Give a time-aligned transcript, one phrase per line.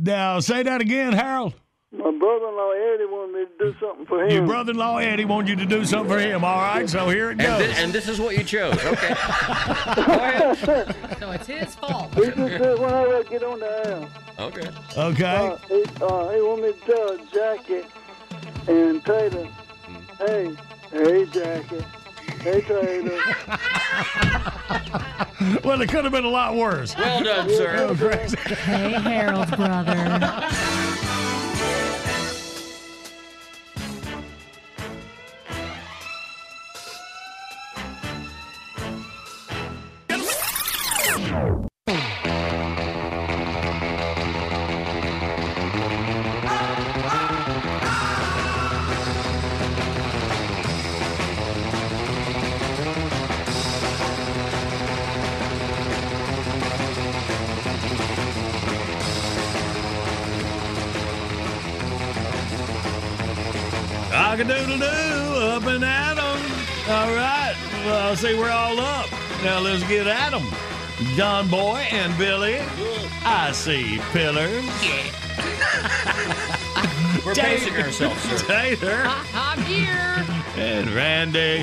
[0.00, 1.54] Now, say that again, Harold.
[1.90, 4.30] My brother-in-law Eddie wanted me to do something for him.
[4.30, 6.44] Your brother-in-law Eddie wanted you to do something for him.
[6.44, 7.78] All right, so here it And, goes.
[7.78, 8.74] and this is what you chose.
[8.84, 9.08] Okay.
[9.96, 10.58] Go ahead.
[11.18, 12.14] So it's his fault.
[12.14, 14.08] He just said when I get on the air.
[14.38, 14.68] Okay.
[14.98, 15.24] okay.
[15.24, 17.86] Uh, he, uh, he wanted me to tell Jackie
[18.68, 19.48] and Taylor,
[20.18, 20.56] hey,
[20.92, 21.84] hey Jackie,
[22.52, 23.18] hey Taylor.
[25.64, 26.96] well, it could have been a lot worse.
[26.96, 27.86] Well done, sir.
[27.88, 31.24] Oh, hey, Harold's brother.
[64.48, 66.40] Cock-a-doodle-doo, up and at 'em.
[66.90, 67.54] All right.
[67.84, 69.06] Well, I see we're all up.
[69.44, 70.42] Now let's get at 'em.
[71.16, 72.58] John Boy and Billy.
[73.26, 74.64] I see pillars.
[74.82, 75.02] Yeah.
[77.26, 78.38] We're pacing ourselves, sir.
[78.46, 79.02] Taylor
[79.34, 80.24] I'm here.
[80.56, 81.62] and Randy.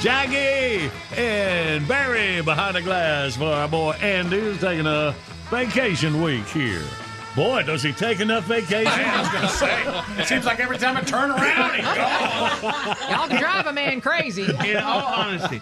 [0.00, 5.14] Jackie and Barry behind the glass for our boy Andy who's taking a
[5.50, 6.82] vacation week here.
[7.36, 8.86] Boy, does he take enough vacation?
[8.90, 12.96] I was gonna say, it seems like every time I turn around, he's gone.
[13.10, 14.44] Y'all can drive a man crazy.
[14.64, 15.60] In all honesty,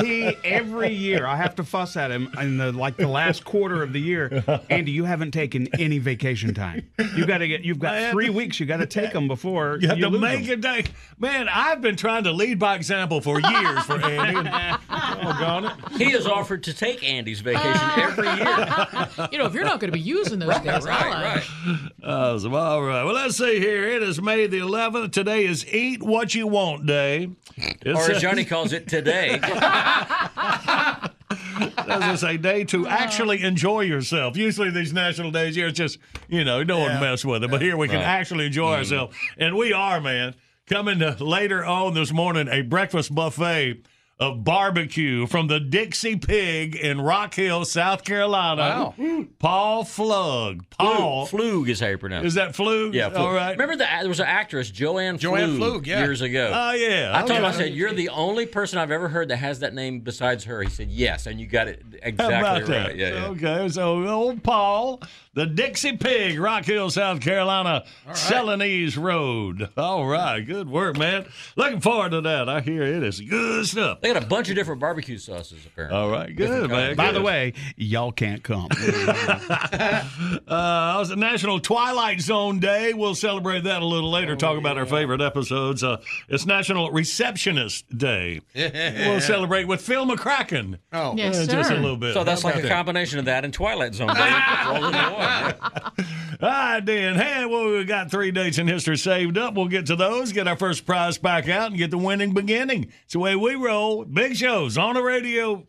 [0.00, 3.82] he every year I have to fuss at him in the like the last quarter
[3.82, 4.44] of the year.
[4.70, 6.88] Andy, you haven't taken any vacation time.
[7.16, 7.62] You got to get.
[7.62, 8.12] You've got Man.
[8.12, 8.58] three weeks.
[8.60, 10.58] You got to take them before You have to lose make them.
[10.58, 10.84] a day.
[11.18, 14.50] Man, I've been trying to lead by example for years for Andy.
[14.90, 15.72] Doggone it.
[15.98, 19.28] He has offered to take Andy's vacation every year.
[19.32, 21.12] You know, if you're not going to be using those days, Right, I'll,
[22.02, 22.52] uh, right.
[22.54, 23.04] All right.
[23.04, 23.86] Well, let's see here.
[23.88, 25.12] It is May the 11th.
[25.12, 27.30] Today is Eat What You Want Day.
[27.56, 29.38] It Or as Johnny calls it today.
[31.88, 32.96] As I say, day to uh-huh.
[32.98, 34.36] actually enjoy yourself.
[34.36, 35.98] Usually these national days here, it's just,
[36.28, 37.50] you know, no don't mess with it.
[37.50, 38.04] But here we can Right.
[38.04, 38.78] actually enjoy mm-hmm.
[38.78, 39.16] ourselves.
[39.36, 40.34] And we are, man.
[40.66, 43.82] Coming to later on this morning, a breakfast buffet
[44.22, 48.94] of barbecue from the Dixie Pig in Rock Hill, South Carolina.
[48.96, 49.24] Wow.
[49.40, 50.60] Paul Flug.
[50.70, 51.26] Paul.
[51.26, 52.38] Flug is how you pronounce Is it.
[52.38, 52.94] that Flug?
[52.94, 53.16] Yeah, Flug.
[53.18, 53.50] All right.
[53.50, 55.98] Remember that there was an actress, Joanne, Joanne Pflug, yeah.
[56.04, 56.52] years ago.
[56.54, 57.10] Oh, yeah.
[57.12, 59.74] I told him, I said, "You're the only person I've ever heard that has that
[59.74, 62.66] name besides her." He said, "Yes," and you got it How exactly about right.
[62.66, 62.96] that?
[62.96, 63.26] Yeah, yeah.
[63.26, 65.02] Okay, so old Paul,
[65.34, 69.68] the Dixie Pig, Rock Hill, South Carolina, Celanese Road.
[69.76, 71.26] All right, good work, man.
[71.56, 72.48] Looking forward to that.
[72.48, 74.00] I hear it is good stuff.
[74.00, 75.98] They They got a bunch of different barbecue sauces, apparently.
[75.98, 76.96] All right, good, man.
[76.96, 78.68] By the way, y'all can't come.
[80.52, 82.92] Uh, was a National Twilight Zone Day.
[82.92, 84.36] We'll celebrate that a little later.
[84.36, 85.82] talk about our favorite episodes.
[85.82, 85.98] Uh,
[86.28, 88.40] it's National Receptionist Day.
[88.54, 90.78] we'll celebrate with Phil McCracken.
[90.92, 91.52] Oh, Yes, Uh, sir.
[91.52, 92.14] just a little bit.
[92.14, 92.70] So that's How like a that?
[92.72, 94.08] combination of that and Twilight Zone.
[94.08, 95.52] Day.
[96.42, 97.14] All right, then.
[97.14, 99.54] Hey, well, we got three dates in history saved up.
[99.54, 102.92] We'll get to those, get our first prize back out, and get the winning beginning.
[103.04, 104.04] It's the way we roll.
[104.04, 105.64] Big shows on the radio.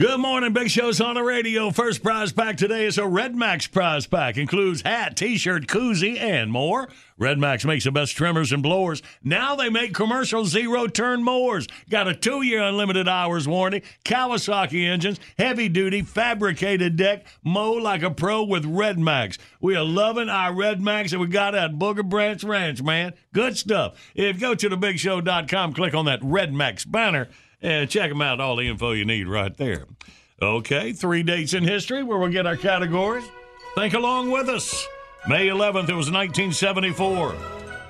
[0.00, 1.72] Good morning, Big Show's on the radio.
[1.72, 4.36] First prize pack today is a Red Max prize pack.
[4.36, 6.88] Includes hat, t-shirt, koozie, and more.
[7.18, 9.02] Red Max makes the best trimmers and blowers.
[9.24, 11.66] Now they make commercial zero-turn mowers.
[11.90, 13.82] Got a two-year unlimited hours warranty.
[14.04, 17.26] Kawasaki engines, heavy-duty fabricated deck.
[17.42, 19.36] Mow like a pro with Red Max.
[19.60, 23.14] We are loving our Red Max that we got at Booger Branch Ranch, man.
[23.34, 24.12] Good stuff.
[24.14, 27.26] If you go to thebigshow.com, click on that Red Max banner
[27.62, 28.40] and check them out.
[28.40, 29.86] All the info you need right there.
[30.40, 33.24] Okay, three dates in history where we'll get our categories.
[33.74, 34.86] Think along with us.
[35.26, 37.34] May 11th, it was 1974.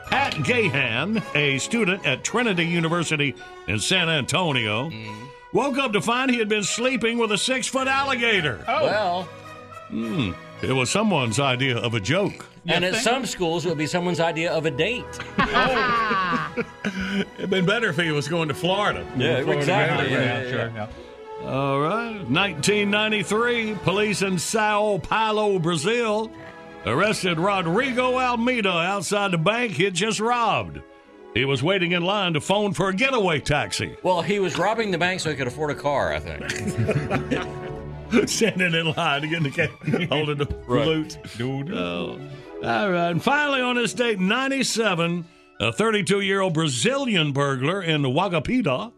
[0.06, 3.34] Pat Gahan, a student at Trinity University
[3.66, 5.26] in San Antonio, mm-hmm.
[5.52, 8.64] woke up to find he had been sleeping with a six foot alligator.
[8.66, 8.84] Oh.
[8.84, 9.22] Well,
[9.88, 10.32] hmm.
[10.60, 12.46] It was someone's idea of a joke.
[12.68, 15.04] And at some schools, it would be someone's idea of a date.
[15.50, 16.64] Oh.
[17.38, 19.00] It'd been better if he was going to Florida.
[19.16, 20.10] Yeah, Florida exactly.
[20.10, 20.44] man.
[20.44, 20.88] Yeah, yeah,
[21.40, 21.48] yeah.
[21.48, 22.20] All right.
[22.28, 26.30] 1993, police in Sao Paulo, Brazil,
[26.84, 30.80] arrested Rodrigo Almeida outside the bank he'd just robbed.
[31.34, 33.96] He was waiting in line to phone for a getaway taxi.
[34.02, 36.42] Well, he was robbing the bank so he could afford a car, I think.
[38.28, 39.70] Standing in line to get in the cab,
[40.08, 41.18] holding the loot.
[41.72, 42.18] Oh.
[42.62, 43.10] All right.
[43.10, 45.24] And finally, on this date, 97,
[45.60, 48.92] a 32 year old Brazilian burglar in Wagapita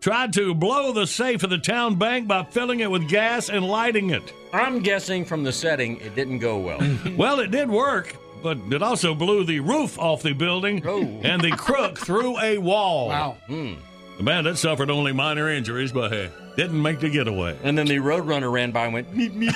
[0.00, 3.66] tried to blow the safe of the town bank by filling it with gas and
[3.66, 4.32] lighting it.
[4.52, 6.80] I'm guessing from the setting, it didn't go well.
[7.16, 11.00] Well, it did work, but it also blew the roof off the building Oh.
[11.24, 13.08] and the crook through a wall.
[13.08, 13.36] wow.
[13.46, 13.74] Hmm.
[14.18, 17.58] The bandit suffered only minor injuries, but hey, didn't make the getaway.
[17.62, 19.52] And then the roadrunner ran by and went, meep, meep.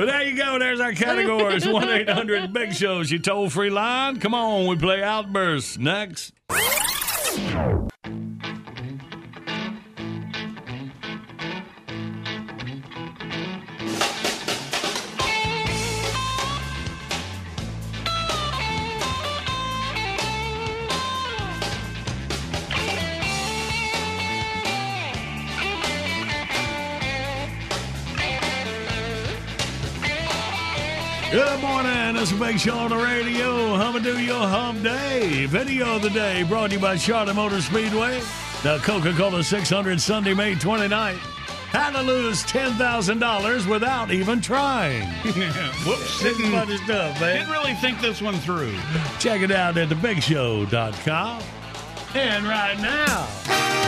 [0.00, 0.58] But there you go.
[0.58, 1.68] There's our categories.
[1.68, 4.18] 1 800 Big Shows, You toll free line.
[4.18, 6.32] Come on, we play Outbursts next.
[31.30, 32.16] Good morning.
[32.16, 33.76] It's a big show on the radio.
[33.76, 35.46] Hum do your hum day.
[35.46, 38.20] Video of the day brought to you by Charlotte Motor Speedway.
[38.64, 41.18] The Coca Cola 600 Sunday, May 29th.
[41.70, 45.06] How to lose $10,000 without even trying.
[45.86, 46.20] Whoops.
[46.20, 47.36] This is Didn't, funny stuff, man.
[47.36, 48.74] didn't really think this one through.
[49.20, 51.42] Check it out at thebigshow.com.
[52.14, 53.28] And right now,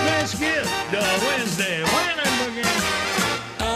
[0.06, 0.62] let's get
[0.92, 3.11] the Wednesday winning begin.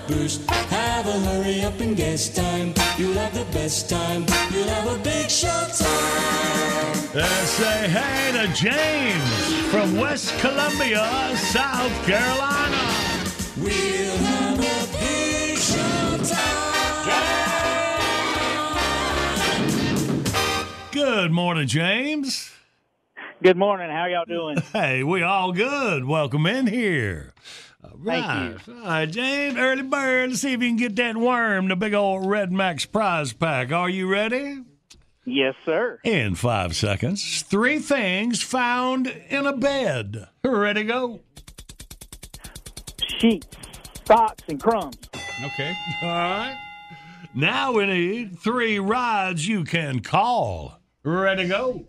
[0.00, 2.72] Outburst, have a hurry up and guess time.
[2.96, 4.24] You'll have the best time.
[4.52, 7.10] You'll have a big show time.
[7.14, 12.78] Let's say hey to James from West Columbia, South Carolina.
[13.58, 16.40] We'll have a big show time.
[20.92, 22.52] Good morning, James.
[23.42, 23.90] Good morning.
[23.90, 24.58] How y'all doing?
[24.72, 26.04] Hey, we all good.
[26.04, 27.34] Welcome in here.
[28.00, 28.68] All Thank right.
[28.68, 30.30] All right, James, early bird.
[30.30, 33.72] Let's see if you can get that worm, the big old Red Max prize pack.
[33.72, 34.62] Are you ready?
[35.26, 35.98] Yes, sir.
[36.02, 40.28] In five seconds, three things found in a bed.
[40.42, 41.20] Ready, go.
[43.18, 43.46] Sheets,
[44.06, 44.96] socks, and crumbs.
[45.44, 45.76] Okay.
[46.02, 46.58] All right.
[47.34, 50.80] Now we need three rides you can call.
[51.04, 51.84] Ready, go.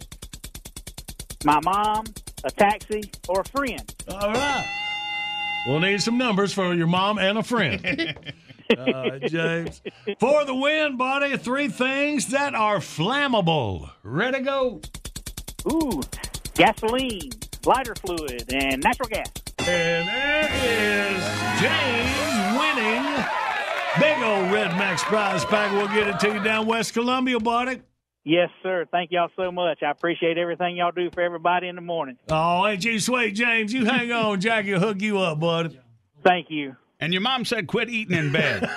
[1.46, 2.04] My mom,
[2.44, 3.96] a taxi, or a friend.
[4.10, 4.91] All right.
[5.68, 8.18] We'll need some numbers for your mom and a friend.
[8.78, 9.82] Uh, James.
[10.18, 13.90] For the win, buddy, three things that are flammable.
[14.02, 14.80] Ready, go.
[15.70, 16.02] Ooh,
[16.54, 17.32] gasoline,
[17.66, 19.28] lighter fluid, and natural gas.
[19.60, 23.26] And there is James winning
[24.00, 25.74] Big old Red Max prize pack.
[25.74, 27.82] We'll get it to you down West Columbia, buddy.
[28.24, 28.86] Yes, sir.
[28.92, 29.82] Thank y'all so much.
[29.82, 32.18] I appreciate everything y'all do for everybody in the morning.
[32.30, 33.74] Oh, ain't you sweet, James?
[33.74, 34.40] You hang on.
[34.42, 35.80] Jackie will hook you up, buddy.
[36.24, 36.76] Thank you.
[37.00, 38.62] And your mom said quit eating in bed.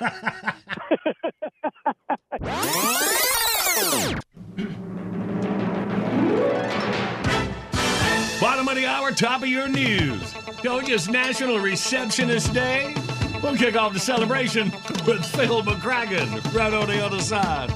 [8.40, 10.34] Bottom of the hour, top of your news.
[10.62, 12.94] Don't just National Receptionist Day.
[13.42, 14.70] We'll kick off the celebration
[15.06, 17.70] with Phil McCracken right on the other side.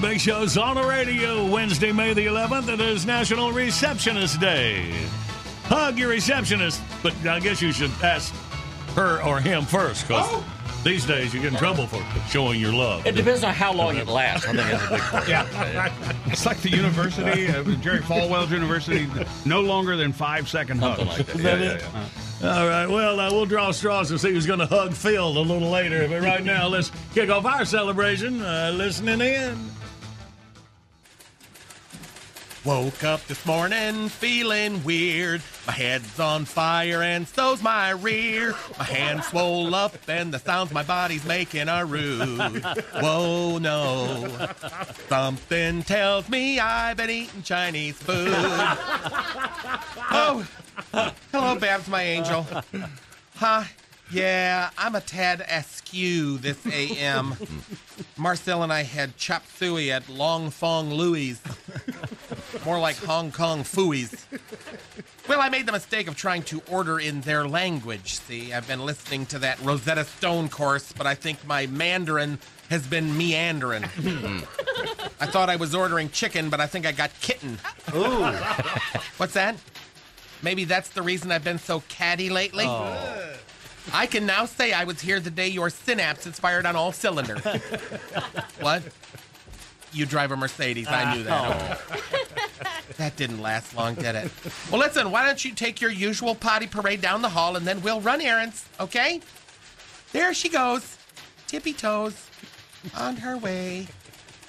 [0.00, 0.14] Morning.
[0.14, 1.46] Big Show's on the radio.
[1.46, 2.72] Wednesday, May the 11th.
[2.72, 4.92] It is National Receptionist Day.
[5.64, 8.34] Hug your receptionist, but I guess you should ask
[8.94, 10.42] her or him first because
[10.82, 13.06] these days you get in trouble for showing your love.
[13.06, 14.48] It depends on how long it lasts.
[14.48, 15.28] I think that's a big part.
[15.28, 16.12] Yeah.
[16.26, 19.06] It's like the university, uh, Jerry Falwell's university,
[19.44, 20.98] no longer than five second hugs.
[20.98, 21.36] Something like that.
[21.36, 21.84] Is that it?
[22.42, 22.86] All right.
[22.86, 26.08] Well, uh, we'll draw straws and see who's going to hug Phil a little later.
[26.08, 28.40] But right now, let's kick off our celebration.
[28.40, 29.69] Uh, listening in.
[32.62, 35.40] Woke up this morning feeling weird.
[35.66, 38.54] My head's on fire and so's my rear.
[38.78, 42.62] My hands swole up and the sounds my body's making are rude.
[42.96, 44.46] Whoa, no.
[45.08, 48.28] Something tells me I've been eating Chinese food.
[50.12, 50.46] Oh,
[51.32, 52.46] hello, Babs, my angel.
[53.36, 53.64] Huh?
[54.12, 57.36] Yeah, I'm a tad askew this AM.
[58.18, 61.40] Marcel and I had chop suey at Long Fong Louie's.
[62.64, 64.24] More like Hong Kong fooies.
[65.28, 68.14] Well, I made the mistake of trying to order in their language.
[68.14, 72.38] See, I've been listening to that Rosetta Stone course, but I think my Mandarin
[72.68, 73.84] has been meandering.
[73.84, 77.58] I thought I was ordering chicken, but I think I got kitten.
[77.94, 78.24] Ooh.
[79.16, 79.56] What's that?
[80.42, 82.64] Maybe that's the reason I've been so catty lately.
[82.66, 83.36] Oh.
[83.92, 87.42] I can now say I was here the day your synapses fired on all cylinders.
[88.60, 88.82] what?
[89.92, 90.88] You drive a Mercedes.
[90.88, 91.32] I knew that.
[91.32, 91.78] Ah.
[91.90, 91.96] Oh.
[92.96, 94.30] That didn't last long, did it?
[94.70, 97.80] Well, listen, why don't you take your usual potty parade down the hall and then
[97.80, 99.22] we'll run errands, okay?
[100.12, 100.98] There she goes,
[101.46, 102.26] tippy toes,
[102.94, 103.86] on her way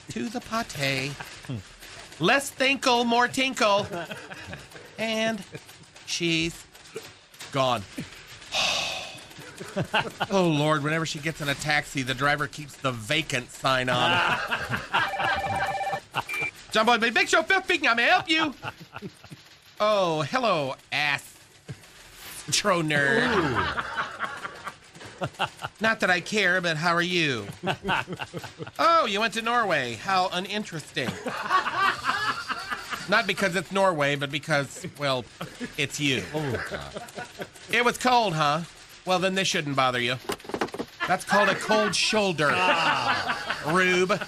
[0.10, 1.14] to the pate.
[2.20, 3.88] Less thinkle, more tinkle.
[5.00, 5.42] And
[6.06, 6.66] she's
[7.54, 7.84] gone.
[10.32, 14.38] oh Lord, whenever she gets in a taxi, the driver keeps the vacant sign on.
[16.72, 17.88] John Boy, Big Show, Phil speaking.
[17.90, 18.54] I may help you.
[19.80, 21.32] Oh, hello, ass
[22.52, 23.22] tro nerd.
[25.80, 27.46] Not that I care, but how are you?
[28.80, 29.96] Oh, you went to Norway.
[29.96, 31.10] How uninteresting.
[33.10, 35.26] Not because it's Norway, but because, well,
[35.78, 36.24] it's you.
[36.34, 36.82] Oh,
[37.72, 38.62] it was cold, huh?
[39.06, 40.16] Well, then this shouldn't bother you.
[41.08, 42.50] That's called a cold shoulder.
[42.52, 43.64] Ah.
[43.68, 44.22] Rube.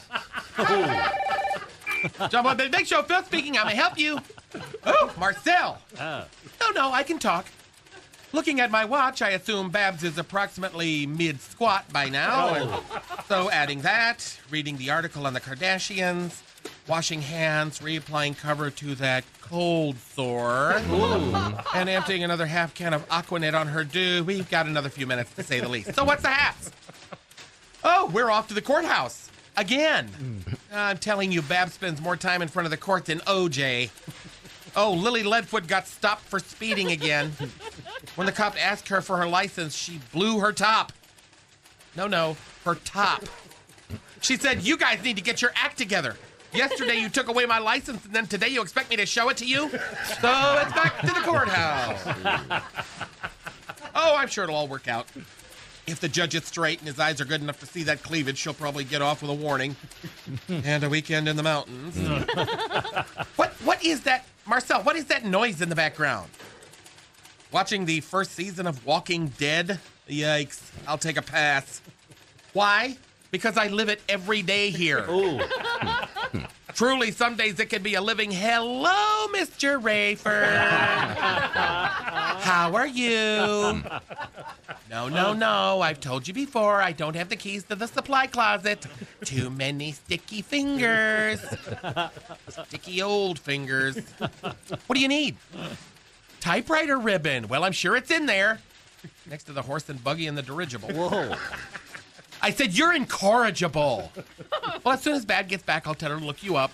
[2.30, 3.58] John Boy, Big Show, Phil speaking.
[3.58, 4.20] I may help you.
[4.86, 5.80] Oh, Marcel.
[6.00, 6.26] Oh.
[6.60, 7.46] No, no, I can talk.
[8.34, 12.56] Looking at my watch, I assume Babs is approximately mid squat by now.
[12.58, 12.84] Oh.
[13.28, 16.42] So, adding that, reading the article on the Kardashians,
[16.88, 20.74] washing hands, reapplying cover to that cold sore,
[21.76, 25.34] and emptying another half can of Aquanet on her do, we've got another few minutes
[25.36, 25.96] to say the least.
[25.96, 26.72] So, what's the hats?
[27.84, 29.30] Oh, we're off to the courthouse.
[29.56, 30.10] Again.
[30.10, 30.58] Mm.
[30.74, 33.90] I'm telling you, Bab spends more time in front of the court than OJ.
[34.76, 37.34] Oh, Lily Leadfoot got stopped for speeding again.
[38.16, 40.92] When the cop asked her for her license, she blew her top.
[41.96, 43.24] No, no, her top.
[44.22, 46.16] She said, You guys need to get your act together.
[46.54, 49.38] Yesterday you took away my license, and then today you expect me to show it
[49.38, 49.70] to you?
[49.70, 52.02] So it's back to the courthouse.
[53.96, 55.08] Oh, I'm sure it'll all work out.
[55.86, 58.38] If the judge is straight and his eyes are good enough to see that cleavage,
[58.38, 59.76] she'll probably get off with a warning.
[60.50, 61.98] and a weekend in the mountains.
[63.36, 66.30] what what is that Marcel, what is that noise in the background?
[67.52, 69.80] Watching the first season of Walking Dead?
[70.10, 70.72] Yikes.
[70.88, 71.82] I'll take a pass.
[72.54, 72.98] Why?
[73.34, 75.08] Because I live it every day here.
[76.76, 79.82] Truly, some days it can be a living hello, Mr.
[79.82, 80.56] Rayford.
[82.44, 83.82] How are you?
[84.88, 85.82] No, no, no.
[85.82, 88.86] I've told you before, I don't have the keys to the supply closet.
[89.26, 91.44] Too many sticky fingers.
[92.50, 93.98] Sticky old fingers.
[94.20, 95.38] What do you need?
[96.40, 97.48] Typewriter ribbon.
[97.48, 98.60] Well, I'm sure it's in there.
[99.28, 100.90] Next to the horse and buggy and the dirigible.
[100.92, 101.36] Whoa.
[102.44, 104.12] I said, You're incorrigible.
[104.84, 106.72] well, as soon as Bad gets back, I'll tell her to look you up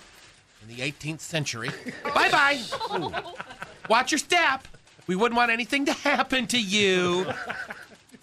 [0.62, 1.70] in the 18th century.
[2.14, 2.60] bye bye.
[3.88, 4.66] Watch your step.
[5.06, 7.26] We wouldn't want anything to happen to you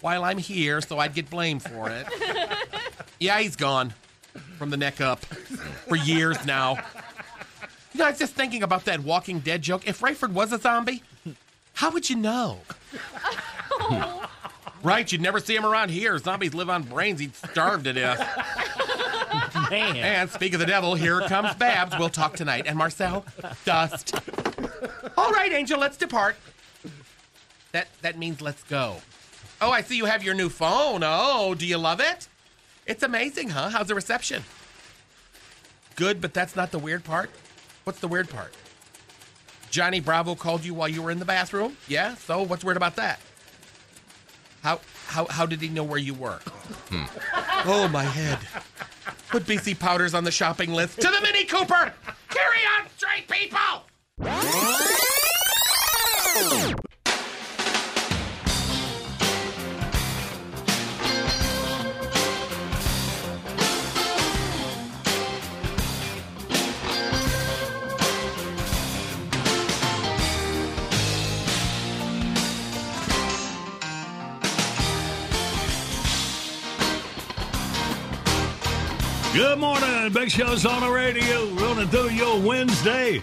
[0.00, 2.06] while I'm here, so I'd get blamed for it.
[3.20, 3.94] Yeah, he's gone
[4.58, 6.74] from the neck up for years now.
[7.92, 9.88] You know, I was just thinking about that Walking Dead joke.
[9.88, 11.02] If Rayford was a zombie,
[11.74, 12.60] how would you know?
[14.82, 16.16] Right, you'd never see him around here.
[16.18, 17.20] Zombies live on brains.
[17.20, 18.18] He'd starve to death.
[19.70, 19.96] Man.
[19.96, 21.98] And speak of the devil, here comes Babs.
[21.98, 22.64] We'll talk tonight.
[22.66, 23.24] And Marcel,
[23.64, 24.14] dust.
[25.16, 26.36] All right, Angel, let's depart.
[27.72, 28.96] That that means let's go.
[29.60, 31.02] Oh, I see you have your new phone.
[31.04, 32.28] Oh, do you love it?
[32.86, 33.70] It's amazing, huh?
[33.70, 34.44] How's the reception?
[35.96, 37.30] Good, but that's not the weird part.
[37.84, 38.54] What's the weird part?
[39.70, 41.76] Johnny Bravo called you while you were in the bathroom?
[41.88, 43.20] Yeah, so what's weird about that?
[44.62, 46.38] How how how did he know where you were?
[46.90, 47.04] Hmm.
[47.68, 48.38] Oh my head.
[49.28, 51.00] Put BC powders on the shopping list.
[51.02, 51.92] To the Mini Cooper!
[52.30, 53.84] Carry on straight, people!
[79.38, 80.12] Good morning.
[80.12, 81.46] Big Show's on the radio.
[81.50, 83.22] Running through your Wednesday.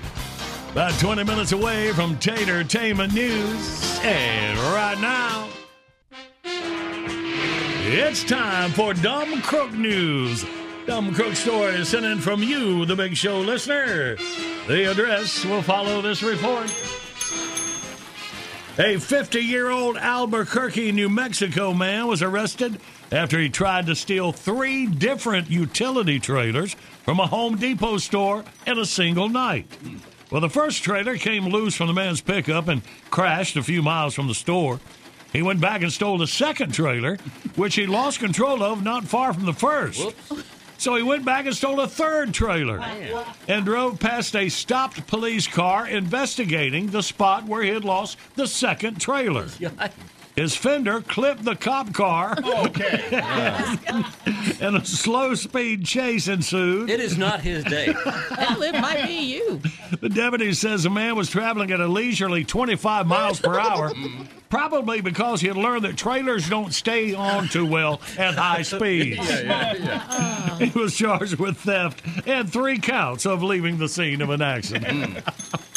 [0.72, 4.00] About 20 minutes away from Tater Tainment News.
[4.02, 5.50] And right now,
[6.46, 10.46] it's time for Dumb Crook News.
[10.86, 14.16] Dumb Crook stories sent in from you, the Big Show listener.
[14.68, 16.72] The address will follow this report.
[18.78, 22.78] A 50 year old Albuquerque, New Mexico man was arrested
[23.10, 28.78] after he tried to steal three different utility trailers from a Home Depot store in
[28.78, 29.66] a single night.
[30.30, 34.14] Well, the first trailer came loose from the man's pickup and crashed a few miles
[34.14, 34.82] from the store.
[35.32, 37.16] He went back and stole the second trailer,
[37.56, 40.14] which he lost control of not far from the first.
[40.86, 42.80] So he went back and stole a third trailer
[43.48, 48.46] and drove past a stopped police car investigating the spot where he had lost the
[48.46, 49.48] second trailer.
[50.36, 52.38] His fender clipped the cop car.
[52.44, 53.00] Oh, okay.
[54.60, 56.90] and a slow speed chase ensued.
[56.90, 57.94] It is not his day.
[58.38, 59.62] Hell, it might be you.
[60.02, 63.94] The deputy says the man was traveling at a leisurely 25 miles per hour,
[64.50, 69.18] probably because he had learned that trailers don't stay on too well at high speeds.
[69.18, 74.30] Yeah, yeah, He was charged with theft and three counts of leaving the scene of
[74.30, 75.16] an accident.
[75.16, 75.72] Mm.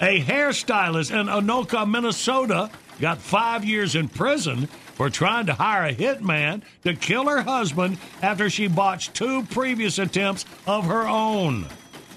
[0.00, 2.68] A hairstylist in Anoka, Minnesota,
[3.00, 7.98] got five years in prison for trying to hire a hitman to kill her husband
[8.22, 11.66] after she botched two previous attempts of her own.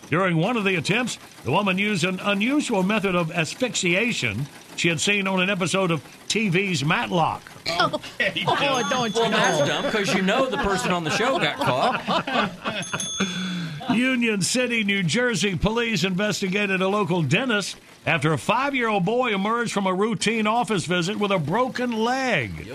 [0.10, 5.02] During one of the attempts, the woman used an unusual method of asphyxiation she had
[5.02, 7.42] seen on an episode of TV's Matlock.
[7.70, 11.40] Oh, oh, don't you Well, that's dumb because you know the person on the show
[11.40, 12.86] got caught.
[13.98, 17.78] Union City, New Jersey police investigated a local dentist
[18.08, 21.92] after a five year old boy emerged from a routine office visit with a broken
[21.92, 22.68] leg.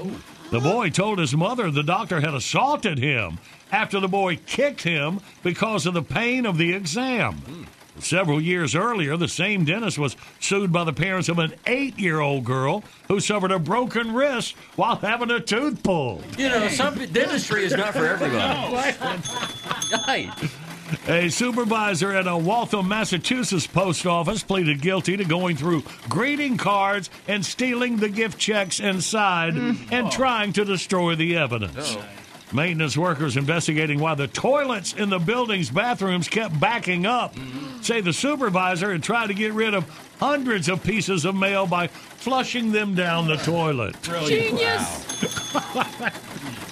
[0.51, 3.39] The boy told his mother the doctor had assaulted him
[3.73, 7.67] after the boy kicked him because of the pain of the exam.
[7.99, 12.21] Several years earlier, the same dentist was sued by the parents of an eight year
[12.21, 16.25] old girl who suffered a broken wrist while having a tooth pulled.
[16.39, 18.97] You know, some dentistry is not for everybody.
[20.09, 20.31] Right.
[21.09, 27.11] A supervisor at a Waltham, Massachusetts post office pleaded guilty to going through greeting cards
[27.29, 29.77] and stealing the gift checks inside mm.
[29.91, 30.11] and oh.
[30.11, 31.97] trying to destroy the evidence.
[31.97, 32.05] Oh.
[32.53, 37.81] Maintenance workers investigating why the toilets in the building's bathrooms kept backing up mm-hmm.
[37.81, 39.89] say the supervisor had tried to get rid of
[40.21, 43.97] hundreds of pieces of mail by flushing them down the toilet.
[44.03, 45.09] Genius.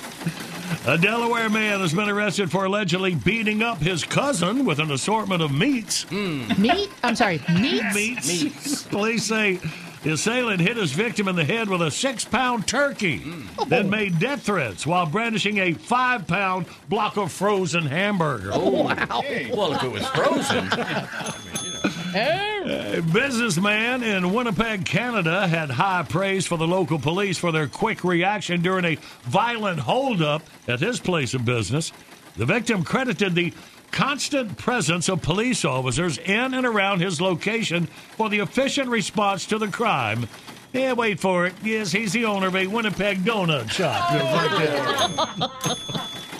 [0.86, 5.42] A Delaware man has been arrested for allegedly beating up his cousin with an assortment
[5.42, 6.04] of meats.
[6.04, 6.46] Hmm.
[6.60, 6.90] Meat?
[7.02, 7.82] I'm sorry, meat?
[7.94, 8.82] Meats.
[8.90, 9.60] Police say
[10.02, 13.68] The assailant hit his victim in the head with a six pound turkey, hmm.
[13.68, 13.90] then oh.
[13.90, 18.50] made death threats while brandishing a five pound block of frozen hamburger.
[18.52, 19.22] Oh, wow.
[19.52, 20.70] Well, if it was frozen.
[22.14, 28.04] A businessman in Winnipeg, Canada, had high praise for the local police for their quick
[28.04, 31.92] reaction during a violent holdup at his place of business.
[32.36, 33.52] The victim credited the
[33.90, 39.58] constant presence of police officers in and around his location for the efficient response to
[39.58, 40.28] the crime.
[40.72, 41.54] Yeah, wait for it.
[41.62, 44.06] Yes, he's the owner of a Winnipeg donut shop.
[44.10, 45.38] Oh.
[45.38, 46.39] Right there.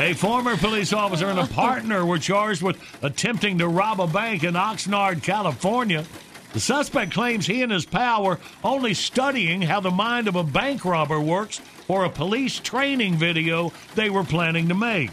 [0.00, 4.44] A former police officer and a partner were charged with attempting to rob a bank
[4.44, 6.06] in Oxnard, California.
[6.54, 10.42] The suspect claims he and his pal were only studying how the mind of a
[10.42, 15.10] bank robber works for a police training video they were planning to make.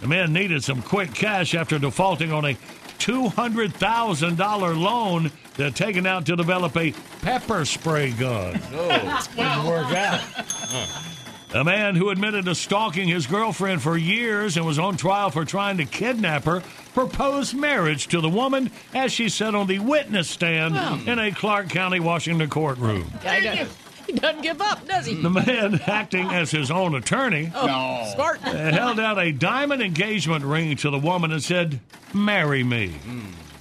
[0.00, 2.56] The man needed some quick cash after defaulting on a
[2.98, 8.60] $200,000 loan they'd taken out to develop a pepper spray gun.
[8.74, 10.20] Oh, didn't work out.
[11.54, 15.44] A man who admitted to stalking his girlfriend for years and was on trial for
[15.44, 16.62] trying to kidnap her
[16.94, 21.68] proposed marriage to the woman as she sat on the witness stand in a Clark
[21.68, 23.04] County, Washington courtroom.
[24.06, 25.14] He doesn't give up, does he?
[25.20, 28.44] The man, acting as his own attorney, Oh, smart.
[28.44, 31.78] uh, held out a diamond engagement ring to the woman and said,
[32.12, 32.92] Marry me.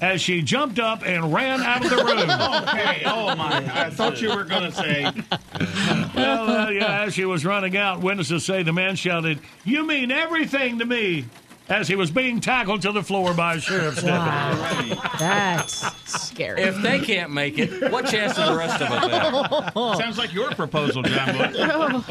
[0.02, 2.30] As she jumped up and ran out of the room.
[2.72, 3.04] Okay.
[3.06, 3.58] Oh my!
[3.74, 5.04] I thought you were going to say.
[6.16, 10.12] well, uh, yeah, as she was running out, witnesses say the man shouted, You mean
[10.12, 11.26] everything to me,
[11.70, 15.00] as he was being tackled to the floor by a sheriff's deputy.
[15.20, 16.62] That's scary.
[16.64, 19.74] If they can't make it, what chance do the rest of us have?
[19.98, 22.04] Sounds like your proposal, John Boy.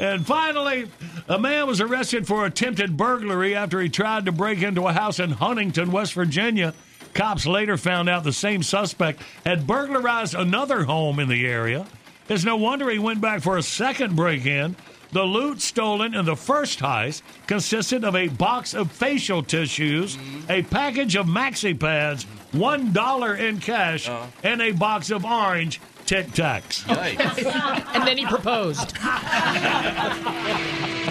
[0.00, 0.88] And finally,
[1.28, 5.18] a man was arrested for attempted burglary after he tried to break into a house
[5.18, 6.74] in Huntington, West Virginia.
[7.14, 11.86] Cops later found out the same suspect had burglarized another home in the area.
[12.28, 14.76] It's no wonder he went back for a second break in.
[15.12, 20.16] The loot stolen in the first heist consisted of a box of facial tissues,
[20.48, 24.26] a package of maxi pads, one dollar in cash, uh-huh.
[24.42, 26.88] and a box of orange Tic Tacs.
[27.94, 28.96] and then he proposed.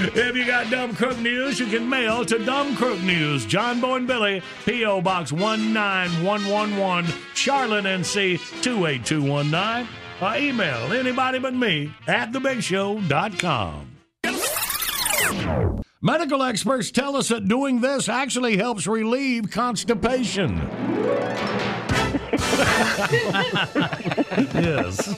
[0.00, 3.96] If you got Dumb Crook News, you can mail to Dumb Crook News, John Boy
[3.96, 5.00] and Billy, P.O.
[5.02, 9.88] Box 19111, Charlotte, NC 28219.
[10.20, 13.86] Or email anybody but me at thebigshow.com.
[16.00, 20.56] Medical experts tell us that doing this actually helps relieve constipation.
[24.54, 25.16] yes.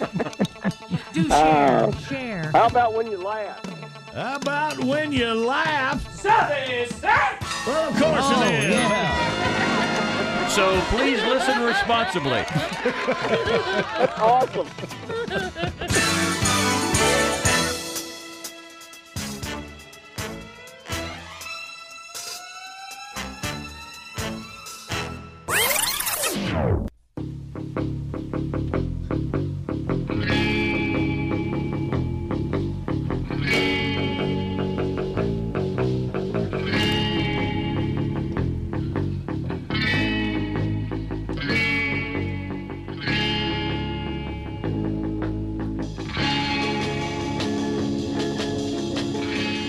[1.13, 2.51] Do Uh, share.
[2.53, 3.61] How about when you laugh?
[4.15, 6.03] How about when you laugh?
[7.67, 8.71] Well, of course Oh, it
[10.47, 10.53] is.
[10.53, 12.43] So please listen responsibly.
[13.99, 14.67] That's awesome.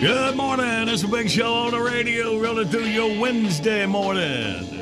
[0.02, 0.88] Good morning.
[0.90, 4.80] It's a big show on the radio, rolling through your Wednesday morning.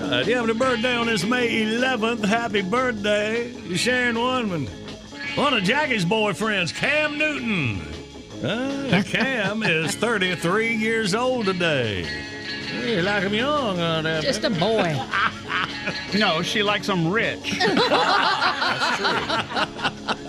[0.00, 2.24] Right, you having a birthday on this May 11th?
[2.24, 3.50] Happy birthday.
[3.50, 4.68] You're sharing one with
[5.36, 7.80] one of Jackie's boyfriends, Cam Newton.
[8.42, 12.04] Uh, Cam is 33 years old today.
[12.04, 14.00] Hey, You like him young, huh?
[14.02, 14.56] there, Just baby?
[14.56, 15.00] a boy.
[16.18, 17.58] No, she likes him rich.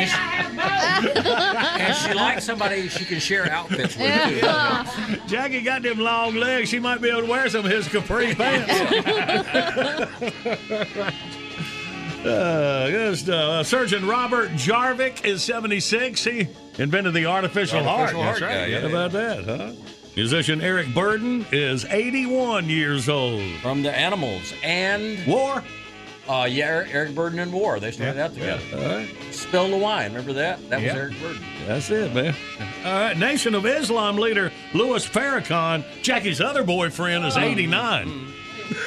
[1.80, 4.40] And she likes somebody she can share outfits with.
[4.40, 5.26] too.
[5.26, 6.68] Jackie got them long legs.
[6.68, 8.70] She might be able to wear some of his capri pants.
[12.20, 13.34] Uh, good stuff.
[13.50, 16.22] Uh, Surgeon Robert Jarvik is 76.
[16.22, 18.40] He invented the artificial, Artificial heart.
[18.40, 19.72] heart guy, yeah, How about that, huh?
[20.16, 23.42] Musician Eric Burdon is 81 years old.
[23.62, 25.64] From the Animals and War.
[26.30, 27.80] Uh, yeah, Eric, Eric Burdon and War.
[27.80, 28.62] They started out together.
[28.74, 29.08] All right.
[29.32, 30.10] Spill the wine.
[30.12, 30.60] Remember that?
[30.70, 30.92] That Yeah.
[30.92, 31.42] was Eric Burdon.
[31.66, 32.34] That's it, man.
[32.84, 33.18] All right.
[33.18, 38.32] Nation of Islam leader Louis Farrakhan, Jackie's other boyfriend, is 89.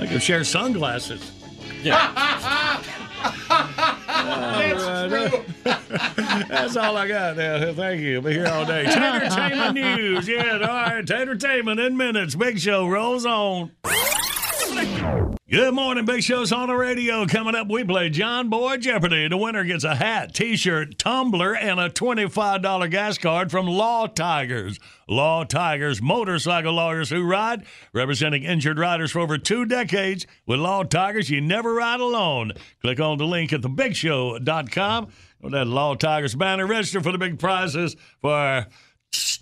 [0.00, 1.30] they can share sunglasses.
[1.82, 2.80] Yeah.
[3.48, 5.36] That's
[6.48, 7.72] That's all I got now.
[7.74, 8.16] Thank you.
[8.16, 8.86] I'll Be here all day.
[8.86, 10.26] Entertainment news.
[10.26, 11.10] Yeah, all right.
[11.10, 12.34] Entertainment in minutes.
[12.34, 13.72] Big show rolls on.
[15.48, 17.24] Good morning, Big Show's on the radio.
[17.24, 19.28] Coming up, we play John Boy Jeopardy.
[19.28, 24.08] The winner gets a hat, T-shirt, tumbler, and a twenty-five dollar gas card from Law
[24.08, 24.80] Tigers.
[25.08, 30.26] Law Tigers, motorcycle lawyers who ride, representing injured riders for over two decades.
[30.46, 32.50] With Law Tigers, you never ride alone.
[32.82, 35.08] Click on the link at thebigshow.com.
[35.42, 38.66] With that Law Tigers banner, register for the big prizes for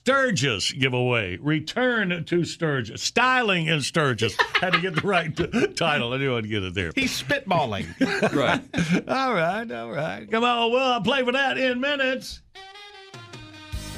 [0.04, 1.38] Sturgis giveaway.
[1.38, 3.00] Return to Sturgis.
[3.02, 4.36] Styling in Sturgis.
[4.60, 6.12] Had to get the right t- title.
[6.12, 6.92] I knew I'd get it there.
[6.94, 7.86] He's spitballing.
[8.34, 8.60] Right.
[9.08, 10.30] All right, all right.
[10.30, 12.40] Come on, well, I'll play for that in minutes.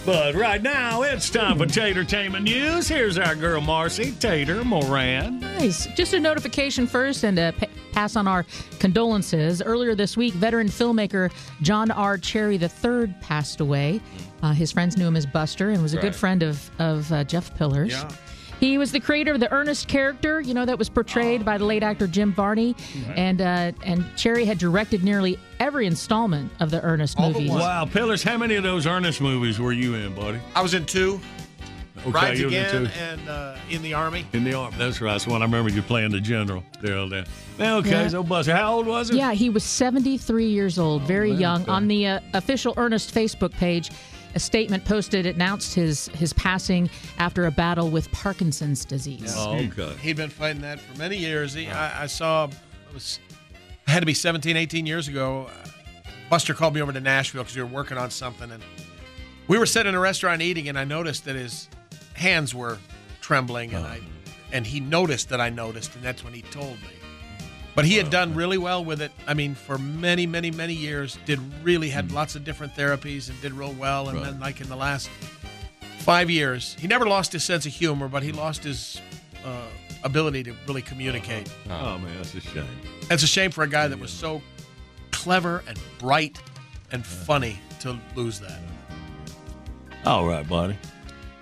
[0.04, 2.86] But right now, it's time for Tatertainment News.
[2.86, 5.40] Here's our girl Marcy Tater Moran.
[5.40, 5.86] Nice.
[5.96, 8.44] Just a notification first and to pa- pass on our
[8.78, 9.60] condolences.
[9.62, 12.18] Earlier this week, veteran filmmaker John R.
[12.18, 14.00] Cherry III passed away.
[14.42, 16.02] Uh, his friends knew him as Buster and was a Right.
[16.02, 17.92] good friend of, of uh, Jeff Pillars.
[17.92, 18.08] Yeah.
[18.60, 21.64] He was the creator of the Ernest character, you know, that was portrayed by the
[21.66, 22.74] late actor Jim Varney,
[23.14, 27.50] and uh, and Cherry had directed nearly every installment of the Ernest movies.
[27.50, 30.38] Wow, Pillars, how many of those Ernest movies were you in, buddy?
[30.54, 31.20] I was in two.
[32.00, 32.90] Okay, Rides you were in Again two.
[33.00, 34.24] and uh, in the Army.
[34.32, 34.74] In the army.
[34.78, 35.12] That's right.
[35.12, 36.62] That's one I remember you playing the general.
[36.80, 37.24] There, there.
[37.60, 38.08] Okay, Yeah.
[38.08, 39.16] so Buster, how old was he?
[39.18, 41.62] Yeah, he was 73 years old, very man, young.
[41.62, 41.70] okay.
[41.72, 43.90] On the uh, official Ernest Facebook page,
[44.36, 49.34] a statement posted announced his his passing after a battle with Parkinson's disease.
[49.34, 49.96] Oh, okay.
[50.02, 51.54] He'd been fighting that for many years.
[51.54, 53.18] He, I, I saw, it was,
[53.86, 55.46] it had to be 17, 18 years ago.
[55.48, 55.68] uh,
[56.28, 58.50] Buster called me over to Nashville because we were working on something.
[58.50, 58.62] And
[59.48, 61.70] we were sitting in a restaurant eating, and I noticed that his
[62.12, 62.78] hands were
[63.22, 63.72] trembling.
[63.72, 64.00] And, I,
[64.52, 66.95] and he noticed that I noticed, and that's when he told me.
[67.76, 69.12] But he had done really well with it.
[69.26, 73.40] I mean, for many, many, many years, did really had lots of different therapies and
[73.42, 74.08] did real well.
[74.08, 75.10] And then, like in the last
[75.98, 79.00] five years, he never lost his sense of humor, but he lost his
[79.44, 79.66] uh,
[80.04, 81.52] ability to really communicate.
[81.68, 82.64] Oh, man, that's a shame.
[83.10, 84.40] It's a shame for a guy that was so
[85.12, 86.38] clever and bright
[86.92, 88.58] and funny to lose that.
[90.06, 90.78] All right, buddy.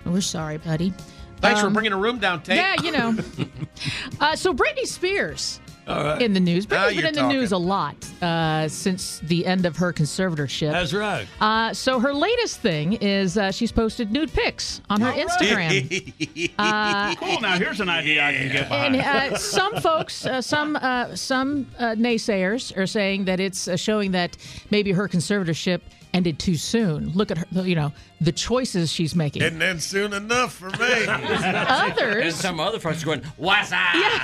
[0.05, 0.91] We're sorry, buddy.
[1.39, 2.57] Thanks for Um, bringing the room down, Tate.
[2.57, 3.15] Yeah, you know.
[4.19, 6.21] uh, so Britney Spears All right.
[6.21, 6.69] in the news.
[6.69, 9.93] Now Britney's been you're in the news a lot uh, since the end of her
[9.93, 10.71] conservatorship.
[10.71, 11.27] That's right.
[11.39, 16.13] Uh, so her latest thing is uh, she's posted nude pics on her Instagram.
[16.57, 17.39] Uh, Cool.
[17.41, 19.33] Now here's an idea I can get and behind.
[19.33, 24.11] uh, some folks, uh, some uh, some uh, naysayers are saying that it's uh, showing
[24.11, 24.37] that
[24.71, 25.81] maybe her conservatorship
[26.15, 27.11] ended too soon.
[27.11, 29.41] Look at her, you know, the choices she's making.
[29.41, 31.05] Didn't end soon enough for me.
[31.07, 32.25] others.
[32.25, 34.23] And some other folks are going, what's that?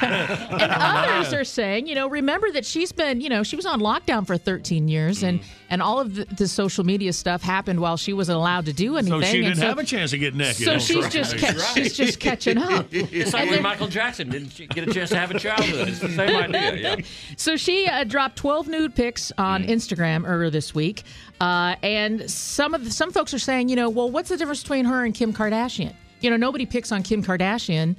[0.51, 3.79] and others are saying, you know, remember that she's been, you know, she was on
[3.81, 7.97] lockdown for 13 years, and and all of the, the social media stuff happened while
[7.97, 9.21] she wasn't allowed to do anything.
[9.21, 10.65] So she and didn't so, have a chance to get naked.
[10.65, 11.53] so she's social just media.
[11.53, 12.87] ca- she's just catching up.
[12.91, 15.87] It's like And when Michael Jackson didn't get a chance to have a childhood.
[15.89, 16.75] It's the same idea.
[16.75, 16.95] Yeah.
[17.37, 21.03] So she uh, dropped 12 nude pics on Instagram earlier this week,
[21.41, 24.61] uh, and some of the, some folks are saying, you know, well, what's the difference
[24.61, 25.93] between her and Kim Kardashian?
[26.21, 27.95] You know, nobody picks on Kim Kardashian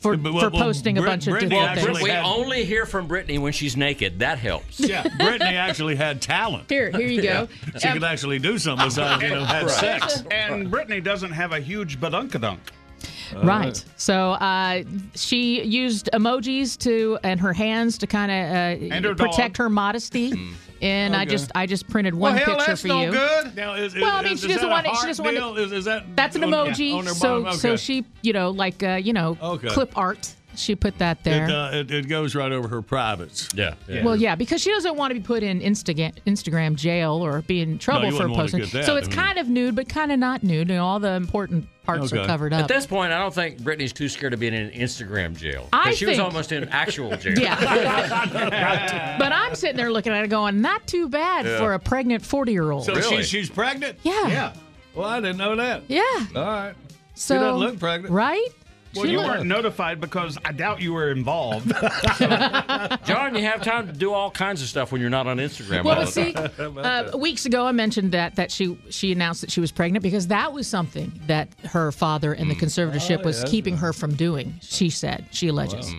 [0.00, 2.02] for But, well, for well, posting a Brit- bunch of Britney different things.
[2.02, 4.18] We had- only hear from Britney when she's naked.
[4.18, 4.80] That helps.
[4.80, 6.68] Yeah, Britney actually had talent.
[6.68, 7.48] Here, here you go.
[7.78, 10.22] She Um, could actually do something besides, you know, have sex.
[10.30, 12.58] And Britney doesn't have a huge badunkadunk.
[13.42, 13.82] Right.
[13.96, 14.82] So uh,
[15.14, 19.64] she used emojis to and her hands to kind of uh, protect dog.
[19.64, 20.32] her modesty.
[20.82, 23.10] And I just I just printed well, one hell, picture that's for no you.
[23.12, 23.56] good.
[23.56, 25.62] Now, is, Well, I mean, is, she doesn't want it- she heart doesn't want it-
[25.62, 26.94] Is, is that That's an on- emoji.
[26.96, 27.58] on so bottom?
[27.58, 29.68] so she you know like uh, you know Okay.
[29.68, 30.34] clip art.
[30.54, 31.44] She put that there.
[31.44, 33.46] It, uh, it, it goes right over her privates.
[33.54, 33.74] Yeah.
[34.02, 37.60] Well, yeah, because she doesn't want to be put in Instagram Instagram jail or be
[37.60, 38.60] in trouble you for wouldn't wanna posting.
[38.60, 39.18] get that, so it's I mean.
[39.18, 40.70] kind of nude, but kind of not nude.
[40.70, 42.26] You know, all the important parts are Okay.
[42.26, 45.68] covered At this point, I don't think Britney's too scared of being in Instagram jail.
[45.72, 47.34] I 'Cause she was almost in actual jail.
[47.40, 49.16] Yeah.
[49.18, 52.52] but I'm sitting there looking at it going, not too bad for a pregnant 40
[52.52, 52.84] year old.
[52.84, 53.18] So Really?
[53.18, 53.98] she, she's pregnant?
[54.02, 54.26] Yeah.
[54.28, 54.52] Yeah.
[54.94, 55.82] Well, I didn't know that.
[55.88, 56.02] Yeah.
[56.34, 56.74] All right.
[57.14, 58.12] So, she doesn't look pregnant.
[58.12, 58.48] Right?
[58.96, 61.68] Well, She you look- weren't notified because I doubt you were involved.
[63.04, 65.84] John, you have time to do all kinds of stuff when you're not on Instagram.
[65.84, 69.50] Well, all but see, uh, weeks ago I mentioned that that she she announced that
[69.50, 72.60] she was pregnant because that was something that her father and the Mm.
[72.60, 73.48] conservatorship Oh, was yeah.
[73.50, 74.54] keeping her from doing.
[74.62, 75.94] She said, she alleges.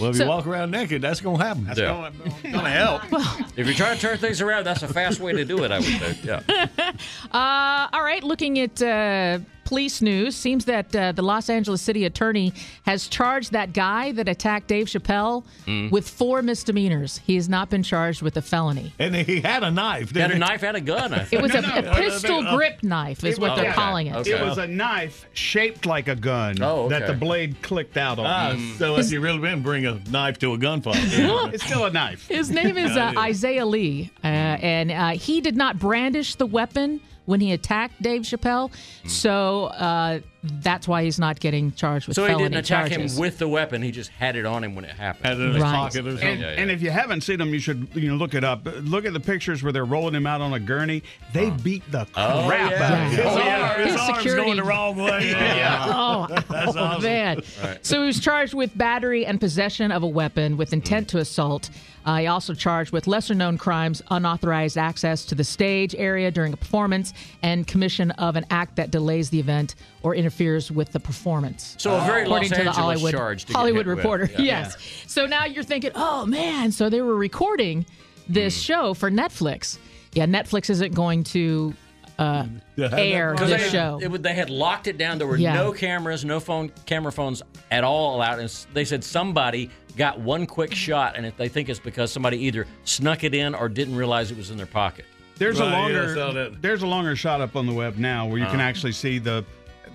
[0.00, 1.64] Well, if So- you walk around naked, that's going to happen.
[1.64, 2.10] That's Yeah.
[2.42, 3.02] going to help.
[3.58, 5.78] If you're trying to turn things around, that's a fast way to do it, I
[5.78, 6.24] would think.
[6.24, 6.66] Yeah.
[7.30, 10.34] Uh, all right, looking at uh, police news.
[10.34, 12.52] Seems that uh, the Los Angeles City Attorney
[12.84, 15.90] has charged that guy that attacked Dave Chappelle Mm.
[15.90, 17.20] with four misdemeanors.
[17.26, 18.94] He has not been charged with a felony.
[18.98, 20.08] And he had a knife.
[20.08, 20.40] Had didn't a he?
[20.40, 21.12] knife and a gun.
[21.12, 23.56] I It was No, a, no, a no, no, pistol grip knife, is It what
[23.56, 23.74] they're okay.
[23.74, 24.16] calling it.
[24.16, 24.30] Okay.
[24.32, 26.98] It was a knife shaped like a gun Oh, okay.
[26.98, 28.26] that the blade clicked out on.
[28.26, 30.96] Ah, so has he really been bring a knife to a gunfight?
[31.52, 32.26] It's still a knife.
[32.28, 37.00] His name is uh, Isaiah Lee, uh, and uh, he did not brandish the weapon
[37.28, 38.72] when he attacked Dave Chappelle,
[39.06, 43.14] so uh, that's why he's not getting charged with So he didn't attack charges.
[43.16, 43.82] him with the weapon.
[43.82, 45.26] He just had it on him when it happened.
[45.26, 45.74] Had it in his Right.
[45.74, 46.26] pocket or something.
[46.28, 46.60] And, Yeah, yeah.
[46.60, 48.66] and if you haven't seen him, you should you know look it up.
[48.82, 51.02] Look at the pictures where they're rolling him out on a gurney.
[51.34, 52.82] They beat the Oh, crap yeah.
[52.86, 53.26] out of His, him.
[53.26, 55.34] Oh, arm- his His arm's security- going the wrong way.
[55.90, 57.02] Oh, That's oh, awesome.
[57.02, 57.42] man.
[57.82, 61.68] So he was charged with battery and possession of a weapon with intent to assault.
[62.08, 66.54] Uh, he also charged with lesser known crimes, unauthorized access to the stage area during
[66.54, 70.98] a performance, and commission of an act that delays the event or interferes with the
[71.00, 71.76] performance.
[71.78, 73.98] So a very according Los to the Hollywood charge to get Hollywood hit with.
[73.98, 74.30] Reporter.
[74.32, 74.40] Yeah.
[74.42, 74.76] yes.
[75.06, 77.84] So now you're thinking, oh man, so they were recording
[78.26, 78.60] this Hmm.
[78.72, 79.76] show for Netflix.
[80.14, 81.74] Yeah, Netflix isn't going to
[82.18, 82.46] uh,
[82.78, 83.98] air Because this they, show.
[84.02, 85.18] it would- they had locked it down.
[85.18, 85.52] There were Yeah.
[85.52, 88.38] no cameras, no phone camera phones at all allowed.
[88.40, 92.38] And they said somebody got one quick shot, and it, they think it's because somebody
[92.46, 95.04] either snuck it in or didn't realize it was in their pocket.
[95.36, 98.38] There's Right, a longer I there's a longer shot up on the web now where
[98.38, 98.62] you can Uh-huh.
[98.64, 99.44] actually see the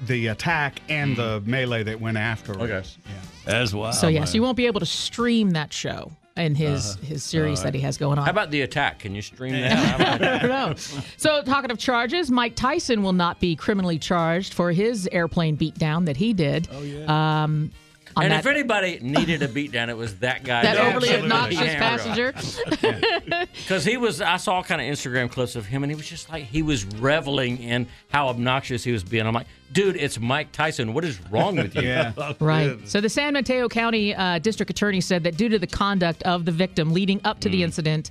[0.08, 2.54] the attack and the melee that went after.
[2.60, 2.68] Okay.
[3.06, 3.12] Yeah.
[3.46, 3.96] That's wild.
[3.96, 4.36] so yes, man.
[4.36, 7.98] you won't be able to stream that show in his his series that he has
[7.98, 8.26] going on.
[8.26, 9.00] How about the attack?
[9.00, 9.72] Can you stream that?
[9.72, 10.74] How I don't know.
[11.18, 16.06] So, talking of charges, Mike Tyson will not be criminally charged for his airplane beatdown
[16.06, 16.68] that he did.
[16.72, 17.44] Oh yeah.
[17.44, 17.72] Um, on
[18.16, 20.62] and that, if anybody needed a beatdown, it was that guy.
[20.64, 20.88] that there.
[20.90, 22.34] overly obnoxious passenger.
[23.52, 26.30] Because he was, I saw kind of Instagram clips of him, and he was just
[26.30, 29.26] like he was reveling in how obnoxious he was being.
[29.26, 30.94] I'm like, dude, it's Mike Tyson.
[30.94, 31.82] What is wrong with you?
[31.94, 32.14] Yeah.
[32.40, 32.78] Right.
[32.88, 36.46] So the San Mateo County uh, District Attorney said that due to the conduct of
[36.46, 37.52] the victim leading up to Mm.
[37.52, 38.10] the incident,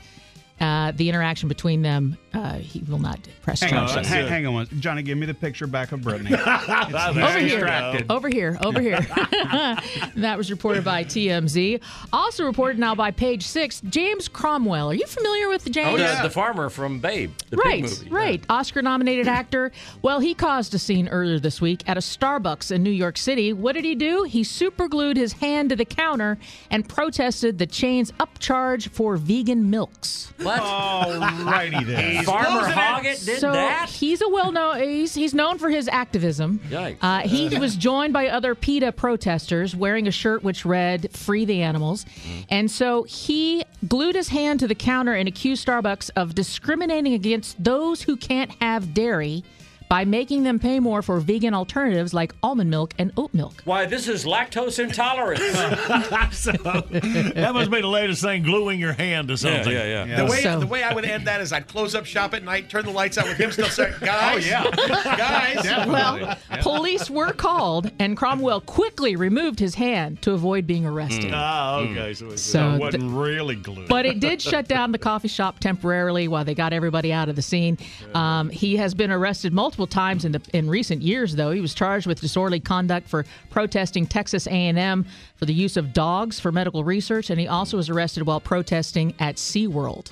[0.60, 4.08] uh, the interaction between them, uh, he will not press Hang on, charges.
[4.08, 5.02] hang, hang on, one- Johnny.
[5.02, 6.32] Give me the picture back of Britney.
[7.22, 8.04] Over here.
[8.08, 8.58] Over here.
[8.64, 9.00] Over here.
[10.16, 11.80] that was reported by TMZ.
[12.12, 13.80] Also reported now by Page Six.
[13.88, 14.90] James Cromwell.
[14.90, 16.00] Are you familiar with Oh, James?
[16.00, 18.10] the, the farmer from Babe, the right, pig movie.
[18.10, 18.44] right.
[18.48, 19.70] Oscar-nominated actor.
[20.02, 23.52] Well, he caused a scene earlier this week at a Starbucks in New York City.
[23.52, 24.22] What did he do?
[24.24, 26.38] He superglued his hand to the counter
[26.70, 30.32] and protested the chain's upcharge for vegan milks.
[30.42, 30.60] What?
[30.60, 32.21] Alrighty then.
[32.26, 33.88] Farmer Hoggett did so that?
[33.90, 34.80] he's a well-known.
[34.82, 36.60] He's he's known for his activism.
[36.70, 36.96] Yikes.
[37.00, 41.62] Uh, he was joined by other PETA protesters wearing a shirt which read "Free the
[41.62, 42.46] Animals," Mm.
[42.50, 47.62] and so he glued his hand to the counter and accused Starbucks of discriminating against
[47.62, 49.44] those who can't have dairy
[49.92, 53.60] by making them pay more for vegan alternatives like almond milk and oat milk.
[53.66, 55.42] Why, this is lactose intolerance.
[56.32, 59.70] So, that must be the latest thing, gluing your hand to something.
[59.70, 60.04] yeah.
[60.06, 60.16] yeah.
[60.24, 62.42] The way So- the way I would end that is I'd close up shop at
[62.42, 65.16] night, turn the lights out with him still saying, "Guys, Oh, yeah.
[65.16, 71.32] guys." Well, police were called, and Cromwell quickly removed his hand to avoid being arrested.
[71.34, 72.14] Ah, okay.
[72.14, 73.88] So, So it wasn't really glued.
[73.88, 77.36] but it did shut down the coffee shop temporarily while they got everybody out of
[77.36, 77.76] the scene.
[78.14, 81.50] Um, he has been arrested multiple times in the in recent years, though.
[81.50, 86.40] He was charged with disorderly conduct for protesting Texas A&M for the use of dogs
[86.40, 90.10] for medical research, and he also was arrested while protesting at SeaWorld.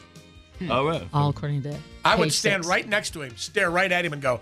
[0.63, 1.09] Oh, all right.
[1.13, 2.71] All according to I would stand Six.
[2.71, 4.41] right next to him, stare right at him, and go,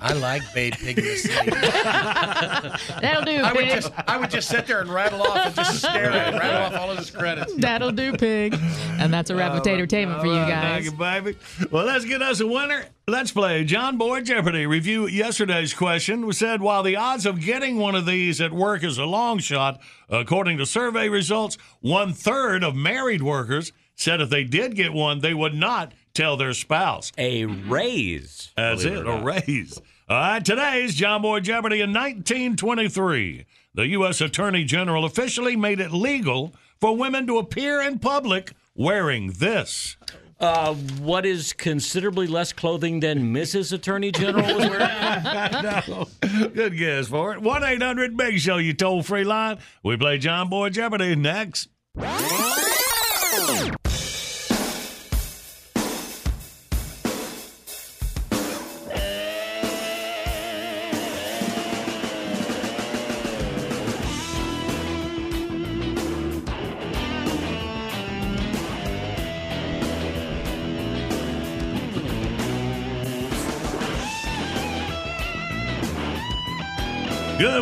[0.00, 1.50] "I like Babe Pig in the City."
[3.00, 3.74] That'll do, I would pig.
[3.74, 6.62] just, I would just sit there and rattle off and just stare at him, rattle
[6.62, 7.54] off all of his credits.
[7.56, 8.58] That'll do, pig.
[8.98, 10.62] And that's a wrap of entertainment for you guys.
[10.62, 11.38] Thank you, baby.
[11.70, 12.84] Well, let's get us a winner.
[13.08, 14.66] Let's play John Boy Jeopardy.
[14.66, 16.26] Review yesterday's question.
[16.26, 19.38] We said while the odds of getting one of these at work is a long
[19.38, 24.92] shot, according to survey results, one third of married workers said if they did get
[24.92, 27.12] one, they would not tell their spouse.
[27.18, 28.50] A raise.
[28.56, 29.80] That's believe it, a raise.
[30.08, 33.44] All right, today's John Boy Jeopardy in 1923.
[33.74, 34.20] The U.S.
[34.20, 39.96] Attorney General officially made it legal for women to appear in public wearing this.
[40.38, 43.72] Uh, what is considerably less clothing than Mrs.
[43.72, 44.78] Attorney General was wearing?
[45.62, 46.06] no.
[46.48, 47.42] Good guess for it.
[47.42, 49.58] 1 800 Big Show, you toll free line.
[49.82, 51.68] We play John Boy Jeopardy next.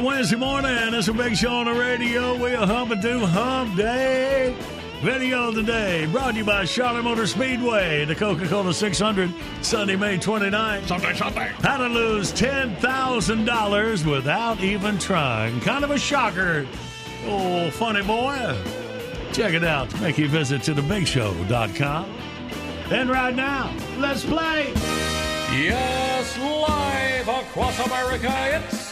[0.04, 0.92] Wednesday morning.
[0.92, 2.36] It's a big show on the radio.
[2.36, 4.54] We'll hump and do hump day.
[5.00, 9.32] Video of the day brought to you by Charlotte Motor Speedway, the Coca Cola 600,
[9.62, 10.86] Sunday, May 29th.
[10.86, 11.48] Something, something.
[11.62, 15.58] How to lose $10,000 without even trying.
[15.60, 16.66] Kind of a shocker.
[17.24, 18.58] Oh, funny boy.
[19.32, 19.98] Check it out.
[20.02, 22.04] Make your visit to thebigshow.com.
[22.90, 24.70] And right now, let's play.
[25.50, 28.83] Yes, live across America, it's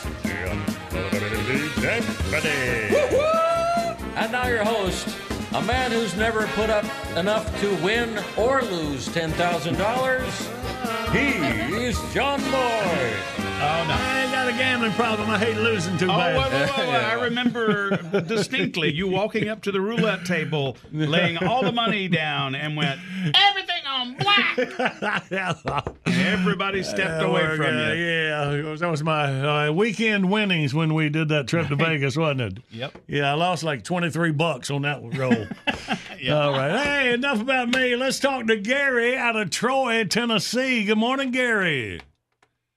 [4.15, 5.09] And now your host,
[5.55, 6.85] a man who's never put up
[7.17, 11.13] enough to win or lose $10,000.
[11.13, 13.42] He's John Boy.
[13.65, 13.95] Oh, no.
[13.95, 15.31] I ain't got a gambling problem.
[15.31, 16.37] I hate losing too Oh, bad.
[16.37, 17.05] wait, wait, wait, wait.
[17.05, 22.55] I remember distinctly you walking up to the roulette table, laying all the money down,
[22.55, 23.01] and went,
[23.35, 24.59] everything on black.
[26.07, 28.05] Everybody stepped away from uh, you.
[28.05, 32.41] Yeah, that was my uh, weekend winnings when we did that trip to Vegas, wasn't
[32.41, 32.59] it?
[32.71, 32.99] Yep.
[33.07, 35.33] Yeah, I lost like 23 bucks on that roll.
[36.33, 36.85] All right.
[36.85, 37.95] Hey, enough about me.
[37.97, 40.85] Let's talk to Gary out of Troy, Tennessee.
[40.85, 42.01] Good morning, Gary.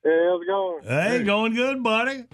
[0.05, 0.83] Hey, how's it going?
[0.83, 2.25] Hey, going good, buddy.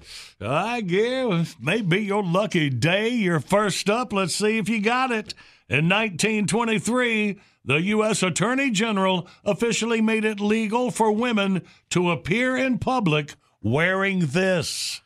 [0.41, 1.45] All right, Gary.
[1.57, 3.07] May be your lucky day.
[3.07, 4.11] You're first up.
[4.11, 5.33] Let's see if you got it.
[5.69, 8.23] In 1923, the U.S.
[8.23, 11.61] Attorney General officially made it legal for women
[11.91, 14.99] to appear in public wearing this.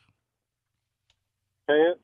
[1.68, 2.00] Pants?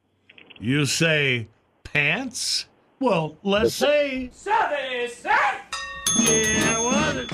[0.61, 1.49] You say
[1.83, 2.67] pants?
[3.01, 4.31] Well, let's see.
[6.21, 7.33] Yeah, was it?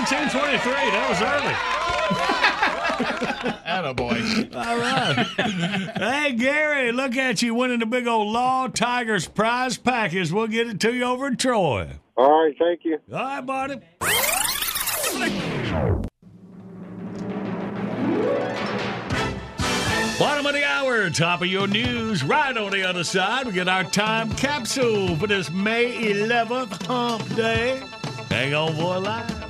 [0.00, 1.52] In 1923, that was early.
[3.68, 4.54] Attaboy.
[4.56, 5.26] All right.
[5.98, 10.32] hey, Gary, look at you winning the big old Law Tigers prize package.
[10.32, 11.98] We'll get it to you over in Troy.
[12.16, 12.98] All right, thank you.
[13.12, 13.74] All right, buddy.
[20.18, 22.24] Bottom of the hour, top of your news.
[22.24, 27.36] Right on the other side, we get our time capsule for this May 11th hump
[27.36, 27.82] day.
[28.30, 29.49] Hang on for a live.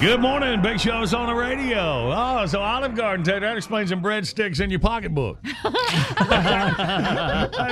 [0.00, 0.62] Good morning.
[0.62, 2.12] Big Show's on the radio.
[2.12, 5.38] Oh, so Olive Garden, Ted, that explains some breadsticks in your pocketbook.
[5.44, 5.50] hey,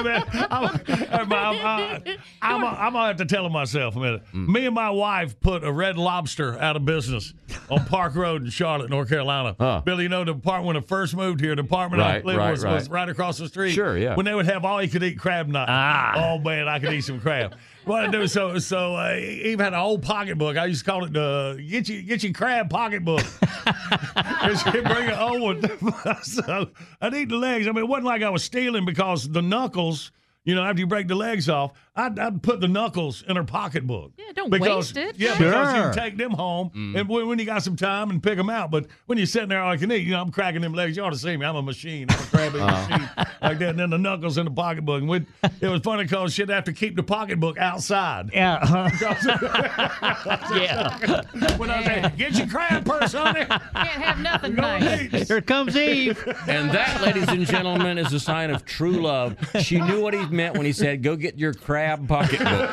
[0.02, 0.80] man, I'm,
[1.12, 2.04] I'm, uh, I'm,
[2.42, 4.22] I'm, I'm gonna have to tell him myself a minute.
[4.34, 4.48] Mm.
[4.48, 7.32] Me and my wife put a Red Lobster out of business
[7.70, 9.54] on Park Road in Charlotte, North Carolina.
[9.60, 9.82] Huh.
[9.84, 12.38] Billy, you know the apartment when I first moved here, the apartment I Right, lived
[12.38, 13.02] right, was, was right.
[13.02, 13.70] right across the street.
[13.72, 14.16] Sure, yeah.
[14.16, 15.68] When they would have all you could eat crab night.
[15.68, 16.14] Ah.
[16.16, 17.54] Oh man, I could eat some crab.
[17.86, 20.56] What I do so so uh, had an old pocketbook.
[20.56, 23.20] I used to call it the get you get your crab pocketbook.
[24.64, 26.22] She'd bring an old one.
[26.22, 26.68] so
[27.00, 27.68] I'd eat the legs.
[27.68, 30.10] I mean, it wasn't like I was stealing because the knuckles.
[30.42, 33.44] You know, after you break the legs off, I'd, I'd put the knuckles in her
[33.44, 34.12] pocketbook.
[34.18, 35.16] Yeah, don't because, waste it.
[35.18, 35.50] Yeah, Sure.
[35.50, 36.98] because you can take them home mm.
[36.98, 38.70] and when, when you got some time and pick them out.
[38.70, 40.96] But when you're sitting there all you can eat, you know, I'm cracking them legs.
[40.96, 41.46] You ought to see me.
[41.46, 42.06] I'm a machine.
[42.10, 42.98] I'm a crab eating uh-huh.
[42.98, 43.70] machine like that.
[43.70, 45.00] And then the knuckles in the pocketbook.
[45.00, 45.26] And we'd,
[45.60, 48.30] it was funny because she'd have to keep the pocketbook outside.
[48.32, 48.56] Yeah.
[48.56, 48.90] Uh-huh.
[50.54, 51.22] yeah.
[51.56, 53.46] when I was like, get your crab purse, honey.
[53.46, 55.14] Can't have nothing nice.
[55.14, 55.28] eat.
[55.28, 56.22] Here comes Eve.
[56.46, 59.36] And that, ladies and gentlemen, is a sign of true love.
[59.60, 62.70] She knew what he meant when he said, "Go get your crab pocketbook."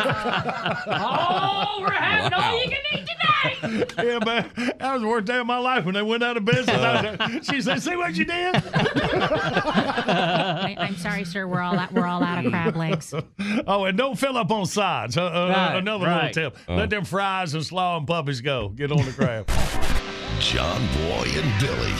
[0.87, 3.93] Oh, we're having all you can eat tonight.
[4.03, 4.49] yeah, man.
[4.79, 6.69] That was the worst day of my life when they went out of business.
[6.77, 8.55] I like, she said, see what you did?
[9.35, 11.47] I, I'm sorry, sir.
[11.47, 13.13] We're all out, we're all out of crab legs.
[13.67, 15.17] Oh, and don't fill up on sides.
[15.17, 16.35] Uh, uh, Right, another right.
[16.35, 16.59] little tip.
[16.69, 18.69] Let them fries and slaw and puppies go.
[18.69, 19.47] Get on the crab.
[20.39, 21.93] John Boy and Billy.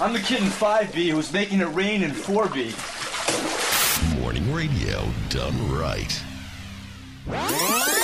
[0.00, 2.74] I'm the kid in 5B who's making it rain in 4B.
[4.20, 6.22] Morning radio done right.
[7.28, 7.97] Música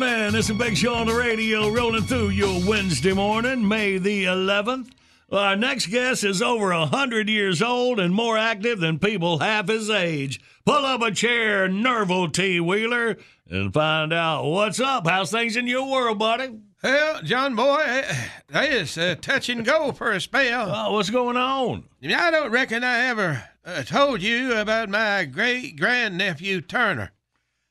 [0.00, 0.34] morning.
[0.34, 4.88] It's a big show on the radio rolling through your Wednesday morning, May the 11th.
[5.30, 9.90] Our next guest is over 100 years old and more active than people half his
[9.90, 10.40] age.
[10.64, 12.60] Pull up a chair, Nerval T.
[12.60, 13.18] Wheeler,
[13.50, 15.06] and find out what's up.
[15.06, 16.60] How's things in your world, buddy?
[16.82, 18.02] Well, John Boy,
[18.48, 20.94] it's uh, touch and go for a spell.
[20.94, 21.84] What's going on?
[22.02, 27.12] I don't reckon I ever uh, told you about my great grandnephew Turner.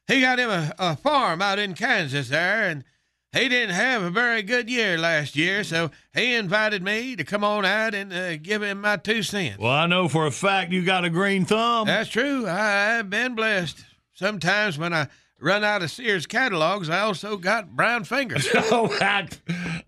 [0.10, 2.84] He got him a, a farm out in Kansas there, and
[3.32, 7.44] he didn't have a very good year last year, so he invited me to come
[7.44, 9.60] on out and uh, give him my two cents.
[9.60, 11.86] Well, I know for a fact you got a green thumb.
[11.86, 12.48] That's true.
[12.48, 13.86] I've been blessed.
[14.14, 18.48] Sometimes when I run out of Sears catalogs, I also got brown fingers.
[18.56, 19.28] oh, I,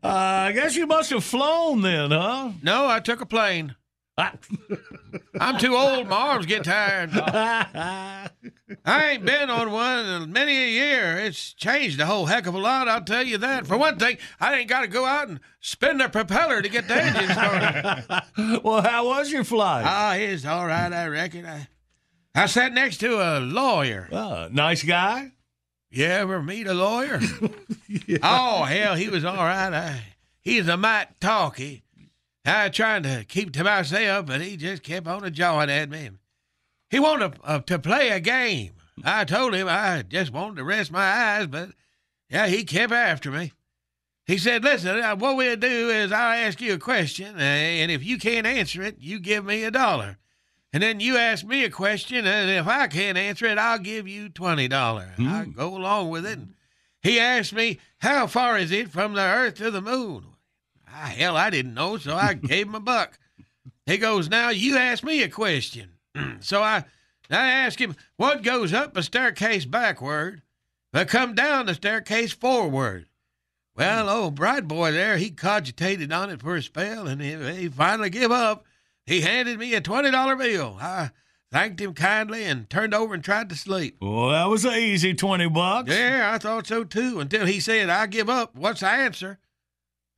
[0.04, 2.52] uh, I guess you must have flown then, huh?
[2.62, 3.76] No, I took a plane.
[5.40, 6.08] I'm too old.
[6.08, 7.12] My arms get tired.
[8.86, 11.18] I ain't been on one in many a year.
[11.20, 13.68] It's changed a whole heck of a lot, I'll tell you that.
[13.68, 16.88] For one thing, I ain't got to go out and spin the propeller to get
[16.88, 18.62] the engine started.
[18.64, 19.86] well, how was your flight?
[19.86, 21.46] Ah, it's all right, I reckon.
[21.46, 21.68] I,
[22.34, 24.08] I sat next to a lawyer.
[24.12, 25.32] Uh, nice guy?
[25.90, 27.20] You ever meet a lawyer?
[28.08, 28.20] yeah.
[28.24, 29.74] Oh, hell, he was all right.
[29.74, 30.02] I,
[30.40, 31.84] he's a mite talky.
[32.44, 36.10] I tried to keep to myself, but he just kept on a jawing at me.
[36.90, 38.74] He wanted uh, to play a game.
[39.04, 41.70] I told him I just wanted to rest my eyes, but
[42.30, 43.54] yeah, he kept after me.
[44.26, 47.92] He said, "Listen, uh, what we'll do is I'll ask you a question, uh, and
[47.92, 50.18] if you can't answer it, you give me a dollar,
[50.72, 54.08] and then you ask me a question, and if I can't answer it, I'll give
[54.08, 55.16] you twenty dollars.
[55.16, 55.28] Hmm.
[55.28, 56.54] I go along with it." And
[57.02, 60.26] he asked me, "How far is it from the Earth to the Moon?"
[60.94, 63.18] Ah, hell, I didn't know, so I gave him a buck.
[63.86, 65.92] He goes, Now you ask me a question.
[66.40, 66.84] so I,
[67.30, 70.42] I asked him, What goes up a staircase backward,
[70.92, 73.08] but come down the staircase forward?
[73.76, 77.70] Well, old bright boy there, he cogitated on it for a spell, and he, he
[77.70, 78.66] finally give up.
[79.06, 80.78] He handed me a $20 bill.
[80.80, 81.12] I
[81.52, 83.98] thanked him kindly and turned over and tried to sleep.
[84.02, 85.90] Well, that was an easy 20 bucks.
[85.90, 88.56] Yeah, I thought so too, until he said, I give up.
[88.56, 89.40] What's the answer?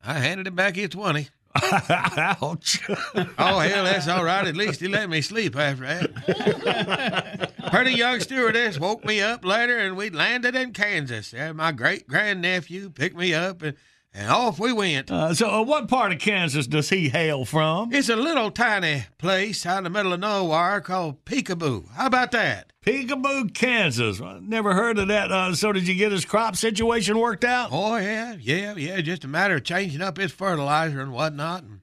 [0.04, 1.28] I handed him back his 20.
[1.62, 2.80] Ouch.
[2.88, 4.46] oh, hell, that's all right.
[4.46, 7.52] At least he let me sleep after that.
[7.70, 11.30] Pretty young stewardess woke me up later, and we landed in Kansas.
[11.30, 13.76] There, my great grandnephew picked me up, and,
[14.14, 15.10] and off we went.
[15.10, 17.92] Uh, so, uh, what part of Kansas does he hail from?
[17.92, 21.90] It's a little tiny place out in the middle of nowhere called Peekaboo.
[21.90, 22.72] How about that?
[22.86, 24.20] Peekaboo, Kansas.
[24.40, 25.32] Never heard of that.
[25.32, 27.70] Uh, so, did you get his crop situation worked out?
[27.72, 29.00] Oh, yeah, yeah, yeah.
[29.00, 31.64] Just a matter of changing up his fertilizer and whatnot.
[31.64, 31.80] And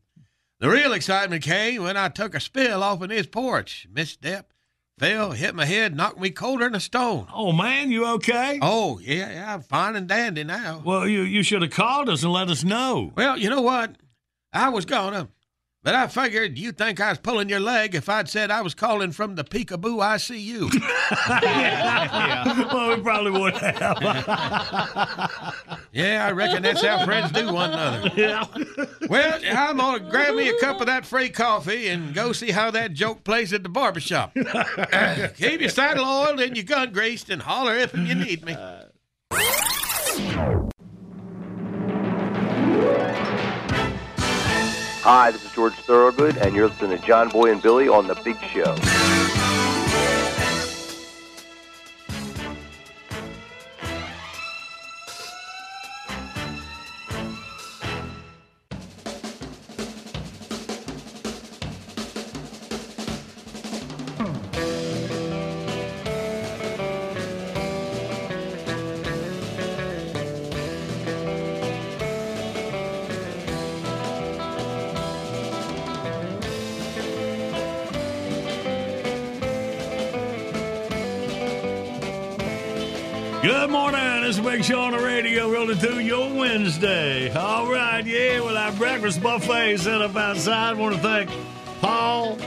[0.60, 3.88] the real excitement came when I took a spill off in his porch.
[3.92, 4.51] Misstep,
[5.02, 7.26] fell, hit my head, knocked me colder than a stone.
[7.34, 8.60] Oh, man, you okay?
[8.62, 10.84] Oh, yeah, yeah, I'm fine and dandy now.
[10.86, 13.12] Well, you, you should have called us and let us know.
[13.16, 13.96] Well, you know what?
[14.54, 15.30] I was gonna.
[15.84, 18.76] But I figured you'd think I was pulling your leg if I'd said I was
[18.76, 20.72] calling from the Peekaboo ICU.
[21.42, 22.72] yeah.
[22.72, 23.98] Well, we probably would have.
[25.92, 28.12] yeah, I reckon that's how friends do one another.
[28.16, 28.46] Yeah.
[29.10, 32.52] Well, I'm going to grab me a cup of that free coffee and go see
[32.52, 34.38] how that joke plays at the barbershop.
[34.38, 38.56] Uh, keep your saddle oiled and your gun greased and holler if you need me.
[45.04, 48.14] Hi, this is George Thorogood, and you're listening to John Boy and Billy on The
[48.14, 48.76] Big Show.
[84.62, 87.34] Big show on the radio rolling through your Wednesday.
[87.34, 90.78] All right, yeah, well, our breakfast buffet set up outside.
[90.78, 91.32] want to thank
[91.80, 92.38] Paul.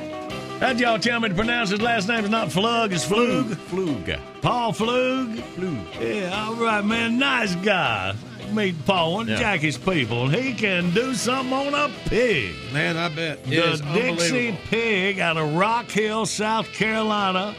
[0.61, 3.47] How'd y'all tell me to pronounce his last name is not Pflug, it's Pflug.
[3.69, 4.21] Pflug.
[4.43, 5.39] Paul Pflug.
[5.57, 6.01] Pflug.
[6.01, 7.19] Yeah, all right, man.
[7.19, 8.15] Nice guy.
[8.53, 9.41] Meet Paul, one of Yeah.
[9.41, 10.29] Jackie's people.
[10.29, 12.55] He can do something on a pig.
[12.73, 13.41] Man, I bet.
[13.51, 14.57] It the Dixie.
[14.71, 17.57] Pig out of Rock Hill, South Carolina,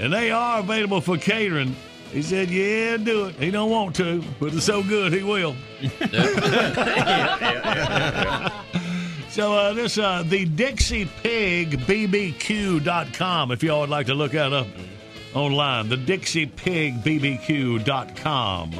[0.00, 1.76] and they are available for catering.
[2.12, 5.56] He said, "Yeah, do it." He don't want to, but it's so good he will.
[9.30, 13.50] so uh, this uh, the Dixie Pig BBQ.com.
[13.50, 14.66] If y'all would like to look that up
[15.34, 18.72] online, the Dixie Pig BBQ.com.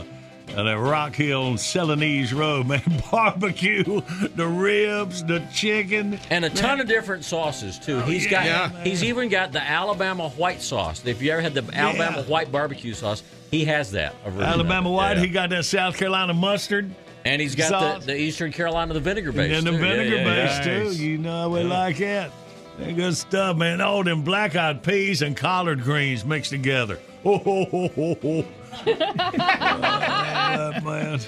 [0.57, 4.03] And at Rock Hill and Celanese Road, man, barbecue,
[4.37, 7.99] the ribs, the chicken, and a ton of different sauces too.
[7.99, 8.69] Oh, he's got yeah.
[8.83, 11.05] he's even got the Alabama white sauce.
[11.07, 14.15] If you ever had the Alabama white barbecue sauce, he has that.
[14.25, 15.17] a version of Alabama white.
[15.17, 15.23] Yeah.
[15.23, 16.91] He got that South Carolina mustard.
[17.25, 18.01] and he's got sauce.
[18.01, 19.57] the, the Eastern Carolina the vinegar base.
[19.57, 19.79] And the too.
[19.79, 20.83] Vinegar yeah, base yeah.
[20.83, 21.03] too.
[21.03, 22.31] You know we like it.
[22.79, 23.81] That good stuff, man.
[23.81, 26.99] All them black eyed peas and collard greens mixed together.
[27.25, 27.89] Oh, ho, ho,
[28.21, 28.45] ho,
[28.87, 31.21] Oh, man.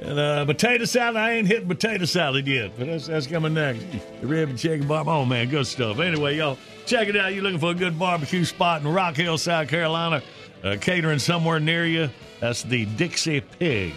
[0.00, 3.84] And uh, potato salad, I ain't hitting potato salad yet, but that's, that's coming next.
[4.20, 5.08] The rib and chicken barb.
[5.08, 5.98] Oh, man, good stuff.
[6.00, 7.32] Anyway, y'all, check it out.
[7.32, 10.22] You're looking for a good barbecue spot in Rock Hill, South Carolina,
[10.62, 12.10] uh, catering somewhere near you.
[12.40, 13.94] That's the Dixie Pig.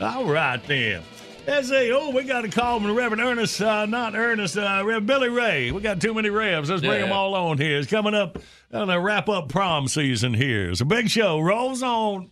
[0.00, 1.02] All right, then.
[1.44, 1.90] Let's see.
[1.92, 5.72] Oh, we got a call from Reverend Ernest, uh, not Ernest, uh, Reverend Billy Ray.
[5.72, 6.70] We got too many Revs.
[6.70, 7.06] Let's bring Yeah.
[7.06, 7.78] them all on here.
[7.78, 8.38] It's coming up
[8.72, 10.72] on the wrap up prom season here.
[10.80, 11.40] A big show.
[11.40, 12.30] Rolls on.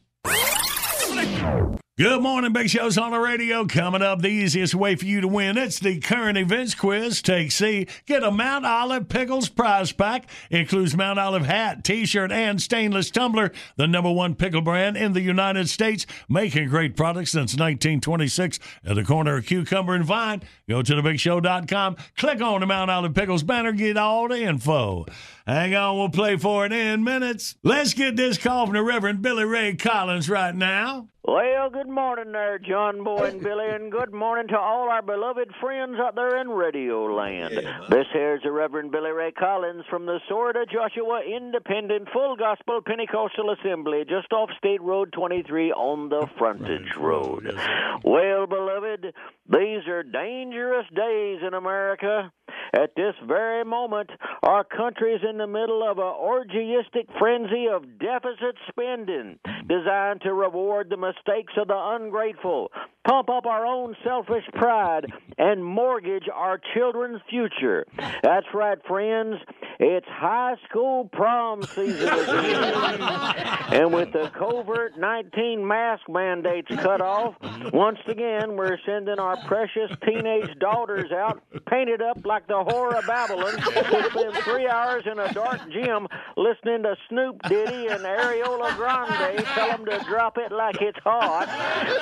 [2.01, 3.66] Good morning, Big Show's on the radio.
[3.66, 5.59] Coming up, the easiest way for you to win.
[5.59, 7.20] It's the current events quiz.
[7.20, 7.86] Take C.
[8.07, 10.26] Get a Mount Olive Pickles prize pack.
[10.51, 13.53] Includes Mount Olive hat, t-shirt, and stainless tumbler.
[13.76, 16.07] The number one pickle brand in the United States.
[16.26, 20.42] Making great products since 1926 at the corner of Cucumber and Vine.
[20.70, 21.96] Go to thebigshow.com.
[22.16, 23.72] Click on the Mount Olive Pickles banner.
[23.72, 25.05] Get all the info.
[25.46, 27.57] Hang on, we'll play for it in minutes.
[27.62, 31.10] Let's get this call from the Reverend Billy Ray Collins right now.
[31.23, 35.51] Well, good morning there, John Boy and Billy, and good morning to all our beloved
[35.61, 37.57] friends out there in Radio Land.
[37.91, 42.81] this here's the Reverend Billy Ray Collins from the Sword of Joshua Independent Full Gospel
[42.85, 47.55] Pentecostal Assembly, just off State Road 23 on the frontage road.
[48.03, 49.12] Well, beloved,
[49.47, 52.33] these are dangerous days in America.
[52.73, 54.11] At this very moment,
[54.43, 60.33] our country is in the middle of a orgiastic frenzy of deficit spending designed to
[60.33, 60.97] reward the
[61.27, 62.71] mistakes of the ungrateful,
[63.07, 65.07] pump up our own selfish pride,
[65.39, 67.87] and mortgage our children's future.
[68.23, 69.37] That's right, friends.
[69.83, 77.35] It's high school prom season and with the covert 19 mask mandates cut off,
[77.72, 83.07] once again we're sending our precious teenage daughters out painted up like the whore of
[83.07, 86.07] Babylon to spend three hours in a dark gym
[86.37, 91.47] listening to Snoop Diddy and Ariola Grande tell them to drop it like it's hot.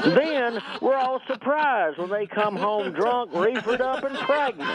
[0.02, 4.68] Then we're all surprised when they come home drunk, reefered up, and pregnant.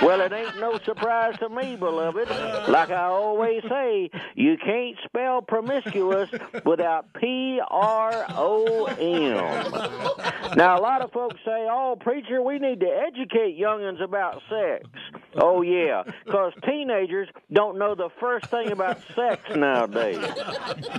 [0.00, 2.37] Well, it ain't no surprise to me, beloved.
[2.68, 6.30] Like I always say, you can't spell promiscuous
[6.64, 10.56] without P R O M.
[10.56, 14.88] Now, a lot of folks say, oh, preacher, we need to educate youngins about sex.
[15.36, 20.18] Oh, yeah, because teenagers don't know the first thing about sex nowadays.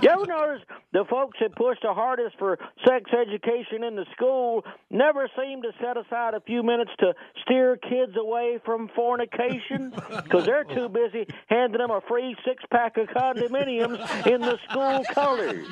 [0.02, 0.62] You ever notice
[0.92, 5.72] the folks that push the hardest for sex education in the school never seem to
[5.80, 9.92] set aside a few minutes to steer kids away from fornication?
[10.22, 15.02] Because they're too busy handing them a free six pack of condominiums in the school
[15.14, 15.66] colors.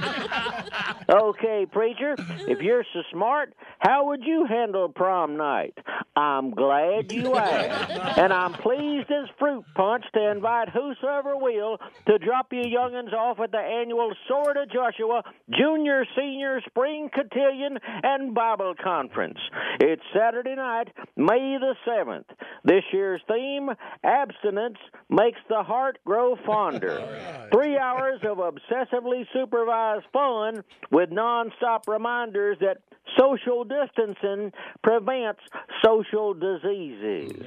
[1.08, 5.76] Okay, preacher, if you're so smart, how would you handle prom night?
[6.16, 8.18] I'm glad you asked.
[8.18, 13.38] And I'm pleased as fruit punch to invite whosoever will to drop you youngins off
[13.40, 15.22] at the annual Sword of Joshua
[15.56, 19.38] Junior Senior Spring Cotillion and Bible Conference.
[19.80, 22.24] It's Saturday night, May the 7th.
[22.64, 23.70] This year's theme,
[24.02, 24.78] Abstinence
[25.10, 27.48] Makes the Heart Grow Fonder.
[27.52, 32.78] Three hours of obsessively supervised fun with nonstop reminders that
[33.18, 35.40] social distancing prevents
[35.84, 37.42] social diseases.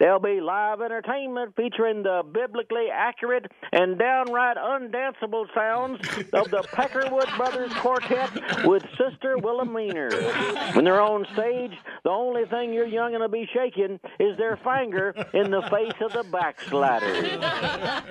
[0.00, 6.00] There'll be live entertainment featuring the biblically accurate and downright undanceable sounds
[6.32, 10.08] of the Peckerwood Brothers Quartet with Sister Wilhelmina.
[10.72, 11.72] When they're on stage,
[12.02, 16.14] the only thing your youngin' will be shaking is their finger in the face of
[16.14, 17.38] the backslider.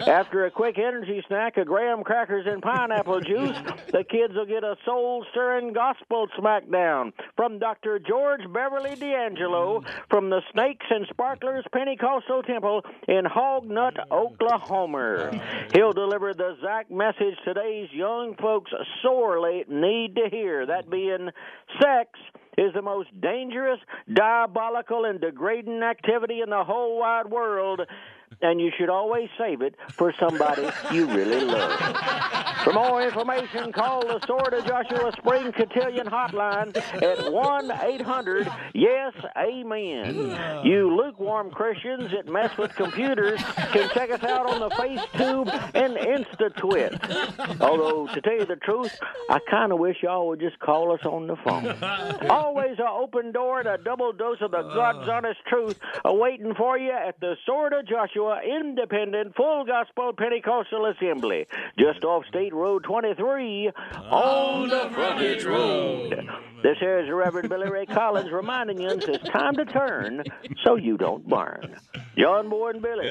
[0.07, 3.57] After a quick energy snack of graham crackers and pineapple juice,
[3.91, 7.97] the kids will get a soul-stirring gospel smackdown from Dr.
[7.97, 15.31] George Beverly D'Angelo from the Snakes and Sparklers Pentecostal Temple in Hog Nut, Oklahoma.
[15.73, 18.69] He'll deliver the exact message today's young folks
[19.01, 21.29] sorely need to hear, that being
[21.81, 22.09] sex
[22.57, 23.79] is the most dangerous,
[24.13, 27.79] diabolical, and degrading activity in the whole wide world.
[28.41, 31.79] And you should always save it for somebody you really love.
[32.63, 39.13] For more information, call the Sword of Joshua Spring Cotillion hotline at 1 800 Yes
[39.37, 40.65] Amen.
[40.65, 45.95] You lukewarm Christians that mess with computers can check us out on the FaceTube and
[45.95, 47.61] InstaTwit.
[47.61, 51.01] Although, to tell you the truth, I kind of wish y'all would just call us
[51.05, 52.29] on the phone.
[52.29, 54.75] Always an open door and a double dose of the uh.
[54.75, 60.85] God's honest truth awaiting for you at the Sword of Joshua Independent Full Gospel Pentecostal
[60.87, 63.71] Assembly, just off State Road 23
[64.11, 66.27] on the frontage road.
[66.61, 70.23] This here is the Reverend Billy Ray Collins reminding you it's time to turn
[70.65, 71.75] so you don't burn.
[72.17, 73.09] John Boy and Billy,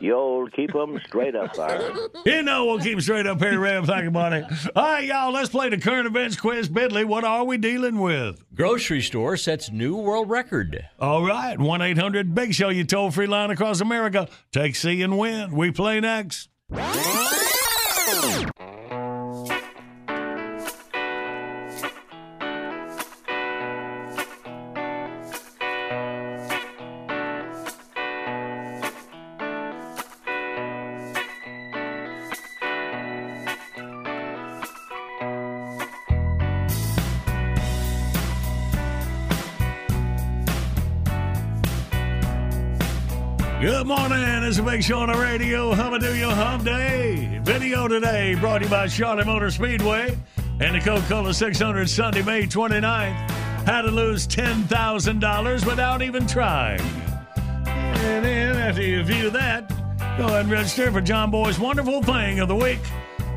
[0.00, 1.90] you'll keep 'em straight up there.
[2.26, 3.86] You know we'll keep straight up here, Ram.
[3.86, 4.44] Thank you, buddy.
[4.76, 6.68] All right, y'all, let's play the current events quiz.
[6.68, 8.42] Billy, what are we dealing with?
[8.54, 10.86] Grocery store sets new world record.
[11.00, 14.28] All right, 1 800 Big Show, you toll free line across America.
[14.52, 15.52] Take C and win.
[15.52, 16.50] We play next.
[44.82, 45.72] The radio.
[45.74, 47.38] Hum do your hum day.
[47.44, 50.18] Video today brought to you by Charlotte Motor Speedway
[50.60, 53.30] and the Coca Cola 600 Sunday, May 29th.
[53.64, 56.80] How to lose $10,000 without even trying.
[57.64, 59.68] And then after you view that,
[60.18, 62.80] go ahead and register for John Boy's wonderful thing of the week.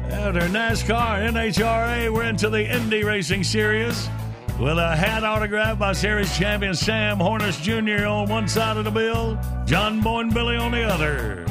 [0.10, 4.10] After NASCAR, NHRA, we're into the Indy Racing Series
[4.60, 8.06] with a hat autographed by series champion Sam Hornish Jr.
[8.06, 11.46] on one side of the bill, John Boy and Billy on the other.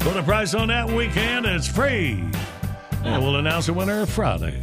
[0.00, 2.24] Put a price on that weekend, it's free.
[3.04, 4.62] And we'll announce the winner Friday.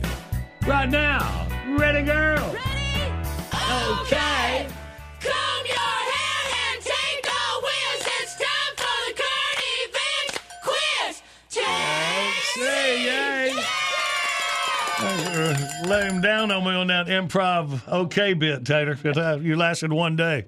[0.66, 2.54] Right now, ready, girl?
[2.54, 3.12] Ready?
[4.02, 4.37] Okay.
[15.40, 15.56] Uh,
[15.88, 18.96] Lay him down on me on that improv okay bit, Tater.
[18.96, 20.46] 'cause, uh, You lasted one day.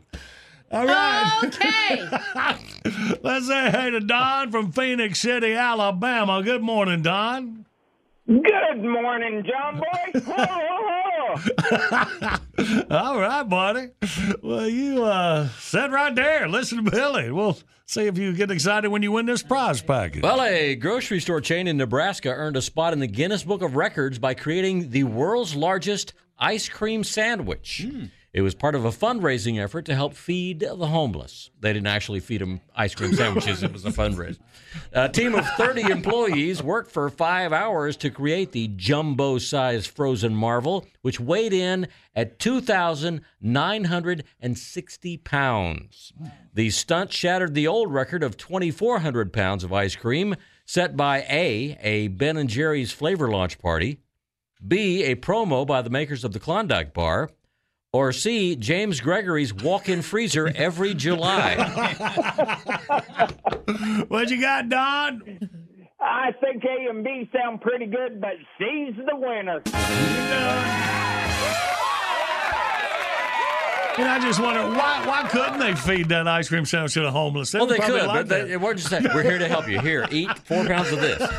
[0.71, 1.41] All right.
[1.43, 2.01] Okay.
[3.23, 6.41] Let's say hey to Don from Phenix City, Alabama.
[6.43, 7.65] Good morning, Don.
[8.27, 10.21] Good morning, John Boy.
[12.91, 13.89] All right, buddy.
[14.41, 16.47] Well, you uh, sit right there.
[16.47, 17.31] Listen to Billy.
[17.31, 20.23] We'll see if you get excited when you win this prize package.
[20.23, 23.75] Well, a grocery store chain in Nebraska earned a spot in the Guinness Book of
[23.75, 27.87] Records by creating the world's largest ice cream sandwich.
[28.31, 31.49] It was part of a fundraising effort to help feed the homeless.
[31.59, 34.37] They didn't actually feed them ice cream sandwiches, it was a fundraiser.
[34.93, 40.35] A team of 30 employees worked for five hours to create the jumbo sized frozen
[40.35, 46.13] marvel, which weighed in at 2,960 pounds.
[46.53, 51.79] The stunt shattered the old record of 2,400 pounds of ice cream set by A,
[51.81, 54.01] a Ben and Jerry's flavor launch party,
[54.65, 57.31] B, a promo by the makers of the Klondike bar,
[57.91, 61.55] or C, James Gregory's walk-in freezer every July.
[64.07, 65.49] what you got, Don?
[65.99, 69.63] I think A and B sound pretty good, but C's the winner.
[73.99, 77.11] And I just wonder why why couldn't they feed that ice cream sandwich to the
[77.11, 77.53] homeless?
[77.53, 78.49] well, would they probably could, like but they, that.
[78.51, 79.13] it wasn't just that.
[79.13, 79.79] We're here to help you.
[79.81, 81.19] Here, eat four pounds of this.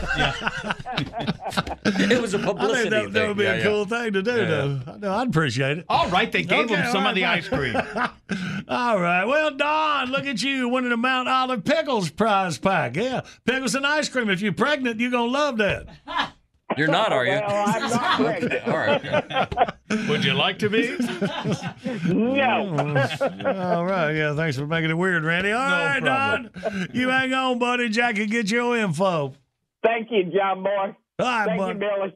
[2.10, 3.28] it was a publicity think that, that thing.
[3.28, 3.62] would be Yeah, a yeah.
[3.64, 4.44] cool thing to do, Yeah.
[4.44, 4.96] though.
[4.98, 5.86] No, I'd appreciate it.
[5.88, 7.74] All right, they gave Okay, him some all of the ice cream.
[8.68, 9.24] All right.
[9.24, 12.94] Well, Don, look at you winning the Mount Olive Pickles prize pack.
[12.96, 14.28] Yeah, pickles and ice cream.
[14.30, 15.86] If you're pregnant, you're going to love that.
[16.76, 17.32] You're not, are you?
[17.32, 18.68] Well, I'm not pregnant.
[18.68, 20.08] All right.
[20.08, 20.96] Would you like to be?
[22.06, 23.06] No.
[23.20, 24.12] Oh, all right.
[24.12, 25.52] Yeah, thanks for making it weird, Randy.
[25.52, 26.50] All right, Don.
[26.92, 27.88] You hang on, buddy.
[27.88, 29.34] Jack can get your info.
[29.82, 30.70] Thank you, John Boy.
[30.70, 30.94] All
[31.26, 31.78] right, Thank buddy.
[31.78, 32.14] you, Billy.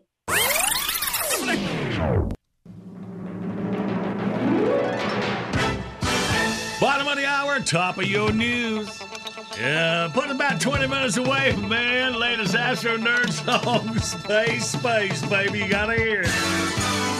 [6.80, 9.00] Bottom of the hour, top of your news.
[9.56, 12.14] Yeah, put about 20 minutes away, man.
[12.18, 13.30] Latest Astro Nerd
[13.62, 15.60] song, Space, Space, baby.
[15.60, 17.13] You gotta hear it.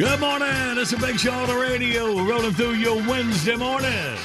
[0.00, 0.78] Good morning.
[0.78, 4.16] It's a big show on the radio, rolling through your Wednesday morning.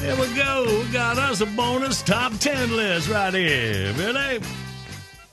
[0.00, 0.64] Here we go.
[0.64, 3.92] We got us a bonus top 10 list right here.
[3.92, 4.40] Billy?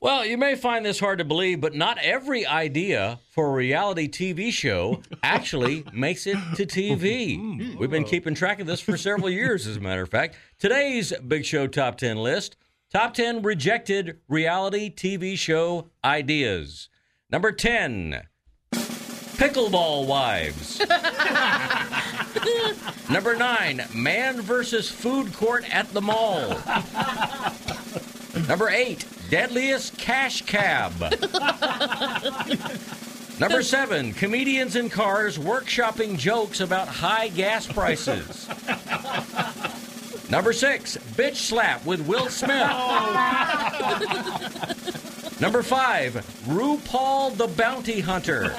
[0.02, 4.10] Well, you may find this hard to believe, but not every idea for a reality
[4.10, 7.38] TV show actually makes it to TV.
[7.38, 7.78] Hmm.
[7.78, 10.36] We've been keeping track of this for several years, as a matter of fact.
[10.60, 12.58] Today's Big Show Top 10 list
[12.92, 16.90] Top 10 rejected reality TV show ideas.
[17.32, 18.24] Number 10
[19.38, 20.80] Pickleball Wives.
[23.10, 26.58] Number 9 Man versus Food Court at the Mall.
[28.48, 30.94] Number 8 Deadliest Cash Cab.
[33.40, 38.48] Number 7 Comedians in cars workshopping jokes about high gas prices.
[40.34, 42.68] Number six, bitch slap with Will Smith.
[45.44, 46.14] Number five,
[46.48, 48.56] RuPaul the Bounty Hunter.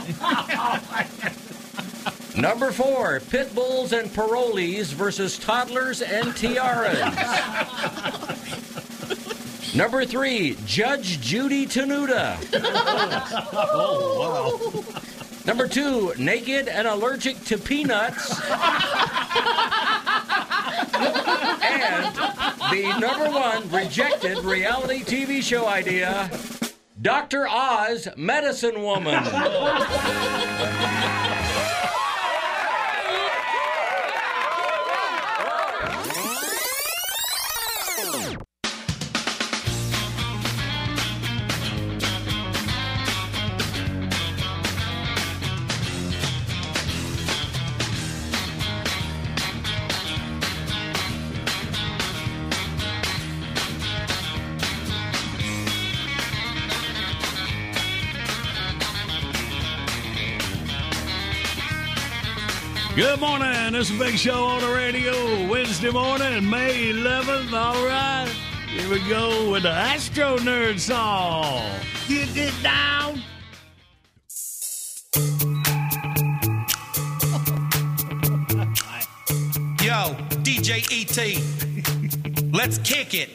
[2.38, 6.98] Number four, pit bulls and parolees versus toddlers and tiaras.
[9.74, 12.36] Number three, Judge Judy Tenuta.
[13.56, 15.00] Oh, wow.
[15.46, 18.28] Number two, naked and allergic to peanuts.
[21.64, 22.14] and
[22.70, 26.30] the number one rejected reality TV show idea
[27.04, 27.46] Dr.
[27.46, 29.12] Oz, Medicine Woman.
[63.14, 63.76] Good morning.
[63.76, 65.48] It's a big show on the radio.
[65.48, 67.52] Wednesday morning, May 11th.
[67.52, 68.28] All right.
[68.66, 71.62] Here we go with the Astro Nerd song.
[72.08, 73.14] Get it down.
[79.80, 81.16] Yo, DJ ET,
[82.52, 83.30] let's kick it.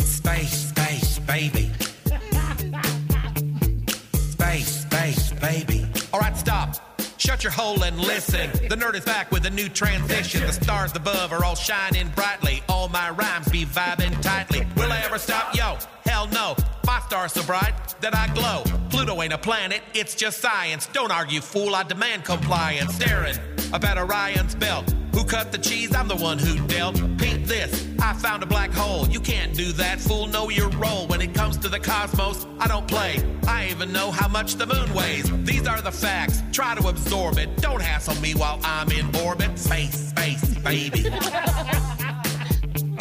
[0.00, 1.70] Space, space, baby.
[4.30, 5.86] Space, space, baby.
[6.14, 6.91] All right, stop.
[7.24, 8.50] Shut your hole and listen.
[8.68, 10.44] The nerd is back with a new transition.
[10.44, 12.64] The stars above are all shining brightly.
[12.68, 14.66] All my rhymes be vibing tightly.
[14.74, 15.54] Will I ever stop?
[15.54, 16.56] Yo, hell no.
[16.84, 18.64] My star's so bright that I glow.
[18.90, 20.88] Pluto ain't a planet, it's just science.
[20.92, 21.76] Don't argue, fool.
[21.76, 22.96] I demand compliance.
[22.96, 23.36] Staring
[23.72, 24.92] about Orion's belt.
[25.14, 25.94] Who cut the cheese?
[25.94, 26.96] I'm the one who dealt.
[27.18, 27.86] Peep this.
[28.00, 29.06] I found a black hole.
[29.08, 30.26] You can't do that, fool.
[30.26, 31.06] Know your role.
[31.06, 33.22] When it comes to the cosmos, I don't play.
[33.46, 35.30] I even know how much the moon weighs.
[35.44, 36.42] These are the facts.
[36.52, 37.56] Try to absorb it.
[37.58, 39.58] Don't hassle me while I'm in orbit.
[39.58, 41.06] Space, space, baby.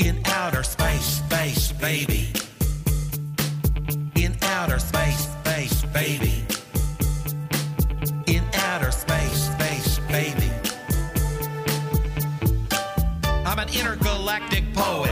[0.06, 2.34] in outer space, space, baby.
[4.16, 6.51] In outer space, space, baby.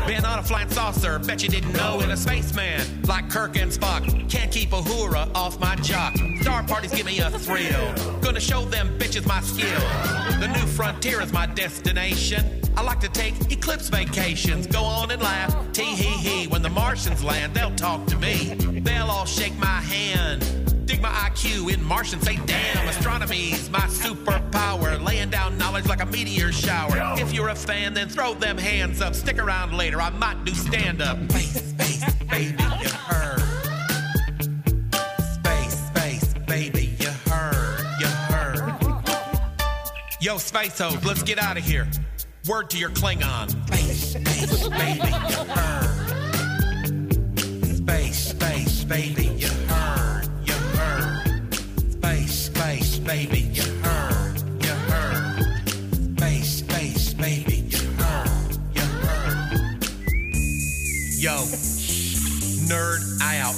[0.10, 2.10] Been on a flying saucer, bet you didn't know it.
[2.10, 4.28] A spaceman like Kirk and Spock.
[4.28, 6.16] Can't keep a hoorah off my jock.
[6.42, 7.94] Star parties give me a thrill.
[8.20, 9.80] Gonna show them bitches my skill.
[10.40, 12.44] The new frontier is my destination.
[12.76, 14.66] I like to take eclipse vacations.
[14.66, 16.48] Go on and laugh, tee hee hee.
[16.48, 18.56] When the Martians land, they'll talk to me.
[18.80, 20.69] They'll all shake my hand.
[20.90, 25.00] Dig my IQ in Martian, say damn, astronomy's my superpower.
[25.06, 26.96] Laying down knowledge like a meteor shower.
[27.20, 29.14] If you're a fan, then throw them hands up.
[29.14, 31.20] Stick around later, I might do stand up.
[31.30, 33.40] Space, space, baby, you heard.
[35.22, 38.74] Space, space, baby, you heard, you heard.
[40.20, 41.88] Yo, space hoes, let's get out of here.
[42.48, 43.52] Word to your Klingon.
[43.68, 46.16] Space, space, baby, you heard.
[47.78, 49.29] Space, space, baby,
[53.10, 55.68] baby, you heard, you heard.
[56.16, 59.82] Space, space, baby, you heard, you heard.
[61.18, 61.38] Yo,
[62.70, 63.56] nerd out.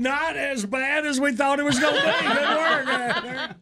[0.00, 2.08] Not as bad as we thought it was going to be.
[2.26, 3.56] Good work.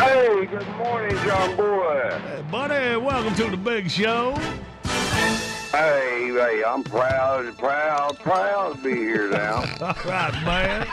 [0.00, 2.18] Hey, good morning, John Boy.
[2.22, 4.34] Hey, buddy, welcome to the big show.
[4.82, 9.56] Hey, hey, I'm proud, proud, proud to be here now.
[9.82, 10.86] All right, man.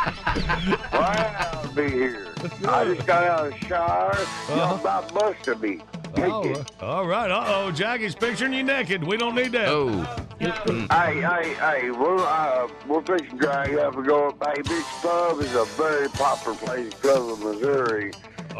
[0.92, 2.34] proud to be here.
[2.68, 4.18] I just got out of the shower.
[4.50, 5.80] Y'all about busted me.
[6.18, 7.30] Oh, all right.
[7.30, 9.04] Uh oh, Jackie's picturing you naked.
[9.04, 9.68] We don't need that.
[9.70, 10.04] Oh.
[10.40, 14.36] Hey, hey, hey, we're, uh, we're fixing to drag up and go.
[14.44, 18.12] Hey, Beach Club is a very popular place in Cleveland, Missouri.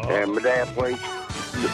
[0.06, 0.98] And my dad plays,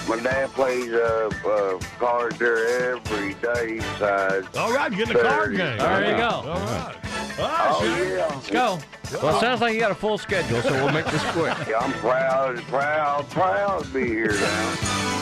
[0.09, 4.47] my dad plays, uh, uh, cards there every day besides.
[4.57, 5.57] All right, get in the card Saturday.
[5.57, 5.79] game.
[5.79, 6.29] There you go.
[6.29, 6.97] All right.
[7.37, 8.27] Oh, yeah.
[8.35, 8.79] Let's go.
[9.23, 11.57] Well, it sounds like you got a full schedule, so we'll make this quick.
[11.69, 15.14] Yeah, I'm proud, proud, proud to be here now.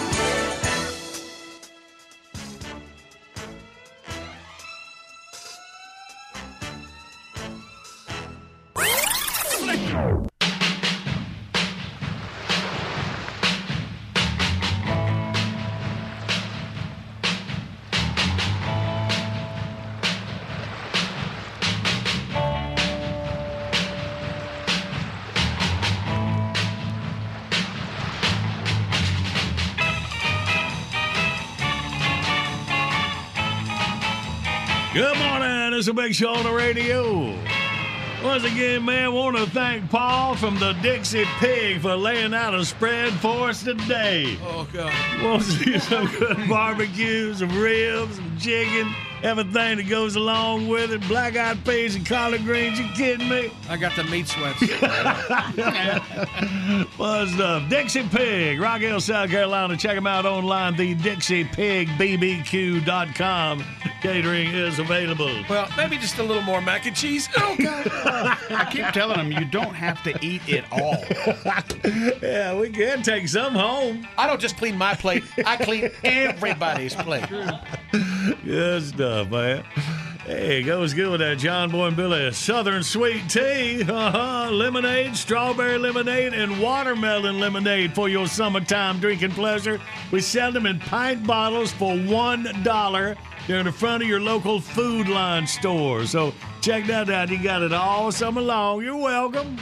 [35.93, 37.37] A big show on the radio.
[38.25, 42.65] Once again, man, want to thank Paul from the Dixie Pig for laying out a
[42.65, 44.39] spread for us today.
[44.43, 44.91] Oh, God.
[45.23, 48.91] Want to see some good barbecue, some ribs, some chicken,
[49.23, 51.07] everything that goes along with it.
[51.09, 52.79] Black eyed peas and collard greens.
[52.79, 53.51] You kidding me?
[53.69, 54.59] I got the meat sweats.
[56.97, 57.69] Fun stuff.
[57.69, 59.77] Dixie Pig, Rock Hill, South Carolina.
[59.77, 63.65] Check them out online, the DixiePigBBQ.com.
[64.03, 65.33] Catering is available.
[65.49, 67.29] well, maybe just a little more mac and cheese.
[67.45, 67.89] Oh, God.
[68.51, 71.03] I keep telling them you don't have to eat it all.
[72.23, 74.07] yeah, we can take some home.
[74.17, 77.25] I don't just clean my plate, I clean everybody's plate.
[78.45, 79.63] Good stuff, man.
[80.25, 85.17] Hey, it goes good with that John Boy and Billy Southern Sweet Tea, uh-huh, lemonade,
[85.17, 89.81] strawberry lemonade, and watermelon lemonade for your summertime drinking pleasure.
[90.11, 93.17] We sell them in pint bottles for one dollar.
[93.47, 96.07] They're in the front of your local Food Lion store.
[96.07, 97.29] So check that out.
[97.29, 98.83] You got it all summer long.
[98.83, 99.59] You're welcome.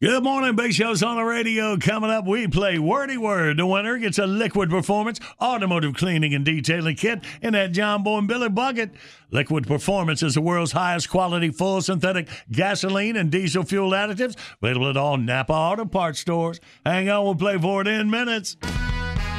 [0.00, 1.76] Good morning, Big Show's on the radio.
[1.76, 3.58] Coming up, we play Wordy Word.
[3.58, 8.18] The winner gets a Liquid Performance automotive cleaning and detailing kit in that John Boy
[8.18, 8.92] and Billy bucket.
[9.30, 14.34] Liquid Performance is the world's highest quality full synthetic gasoline and diesel fuel additives.
[14.62, 16.58] Available at all Napa Auto Parts stores.
[16.86, 18.56] Hang on, we'll play for it in minutes.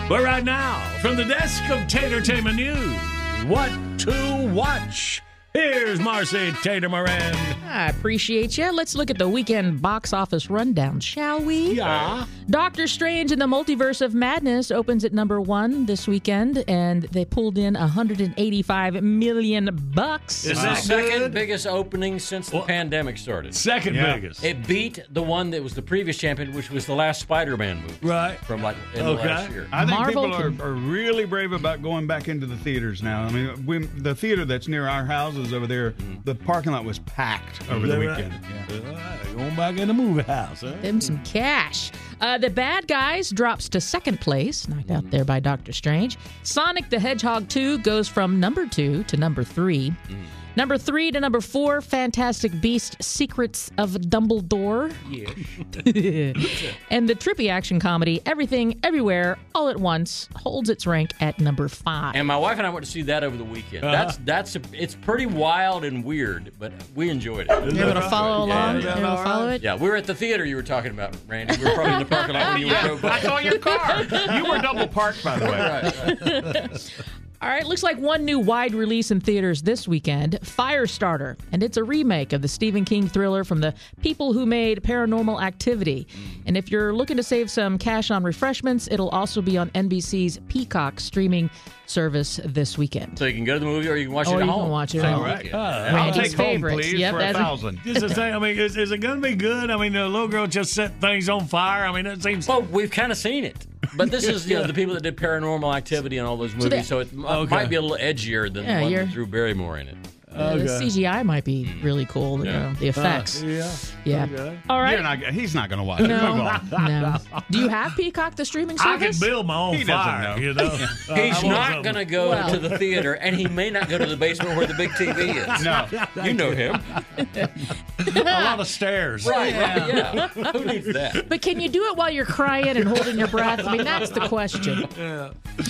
[0.07, 5.23] But right now, from the desk of Tatertainment News, what to watch?
[5.59, 7.33] Here's Marcy Tater Moran.
[7.65, 8.71] I appreciate you.
[8.73, 11.71] Let's look at the weekend box office rundown, shall we?
[11.73, 12.25] Yeah.
[12.49, 17.23] Doctor Strange in the Multiverse of Madness opens at number one this weekend, and they
[17.25, 20.45] pulled in 185 million bucks.
[20.45, 23.55] Is the second biggest opening since the pandemic started.
[23.55, 24.15] Second Yeah.
[24.15, 24.43] biggest.
[24.43, 27.93] It beat the one that was the previous champion, which was the last Spider-Man movie
[28.01, 28.37] Right.
[28.45, 29.23] from like in Okay.
[29.23, 29.67] the last year.
[29.71, 33.01] I think Marvel people are, can- are really brave about going back into the theaters
[33.01, 33.23] now.
[33.23, 36.21] I mean, we, the theater that's near our houses over there, mm-hmm.
[36.23, 38.85] the parking lot was packed over the Is that weekend.
[38.85, 38.85] right?
[38.87, 40.73] All right, going back in the movie house, huh?
[40.81, 41.91] Them some cash.
[42.21, 45.09] Uh, the Bad Guys drops to second place, knocked out mm-hmm.
[45.09, 46.17] there by Doctor Strange.
[46.43, 49.89] Sonic the Hedgehog 2 goes from number two to number three.
[49.89, 50.23] Mm-hmm.
[50.55, 54.93] Number three to number four, Fantastic Beast Secrets of Dumbledore.
[56.89, 61.67] and the trippy action comedy Everything Everywhere All at Once holds its rank at number
[61.67, 62.15] five.
[62.15, 63.83] And my wife and I went to see that over the weekend.
[63.83, 63.91] Uh-huh.
[63.91, 67.73] That's that's it's pretty wild and weird, but we enjoyed it.
[67.73, 68.81] You able to follow along?
[68.81, 68.91] Yeah, yeah.
[68.99, 69.61] able to follow it?
[69.61, 71.57] Yeah, we were at the theater you were talking about, Randy.
[71.57, 73.09] We were probably in the parking lot when you Yeah, were drove by.
[73.09, 74.03] I saw your car.
[74.37, 76.67] You were double parked, by the way.
[77.41, 81.37] All right, looks like one new wide release in theaters this weekend Firestarter.
[81.51, 85.41] And it's a remake of the Stephen King thriller from the people who made Paranormal
[85.43, 86.07] Activity.
[86.47, 90.39] And if you're looking to save some cash on refreshments, it'll also be on NBC's
[90.47, 91.49] Peacock streaming
[91.85, 93.19] service this weekend.
[93.19, 94.51] So you can go to the movie or you can watch Or it at you
[94.51, 94.61] home.
[94.63, 95.23] can watch it at Same home.
[95.37, 95.49] weekend.
[95.53, 97.79] Ah, I'll Randy's take home, please, Yep, for a that's- thousand.
[97.83, 98.33] Just the thing.
[98.33, 99.69] I mean, is, is it going to be good?
[99.69, 101.85] I mean, the little girl just set things on fire.
[101.85, 102.47] I mean, it seems.
[102.47, 103.67] Well, we've kind of seen it.
[103.95, 106.69] But this is, you know, the people that did Paranormal Activity and all those movies,
[106.69, 107.55] they- so, it Okay.
[107.55, 109.97] might be a little edgier than Yeah, the one with Drew Barrymore in it.
[110.35, 113.41] Uh, the CGI might be really cool, you know, the effects.
[113.41, 113.71] yeah.
[114.03, 114.23] Yeah.
[114.31, 114.59] Okay.
[114.69, 114.91] All right.
[114.93, 116.07] You're not, he's not going to watch it.
[116.09, 116.69] No, on.
[116.71, 117.17] no.
[117.49, 118.85] Do you have Peacock, the streaming service?
[118.85, 119.19] I service?
[119.19, 120.35] can build my own He doesn't fire.
[120.35, 120.41] know.
[120.41, 120.69] You know,
[121.15, 122.49] He's Uh, not going to go Well.
[122.51, 125.35] to the theater, and he may not go to the basement where the big TV
[125.35, 125.63] is.
[125.65, 125.87] No.
[126.23, 126.75] You know him.
[127.17, 129.25] a lot of stairs.
[129.25, 130.27] Right, right, yeah.
[130.51, 131.27] Who needs that?
[131.29, 133.65] But can you do it while you're crying and holding your breath?
[133.65, 134.83] I mean, that's the question.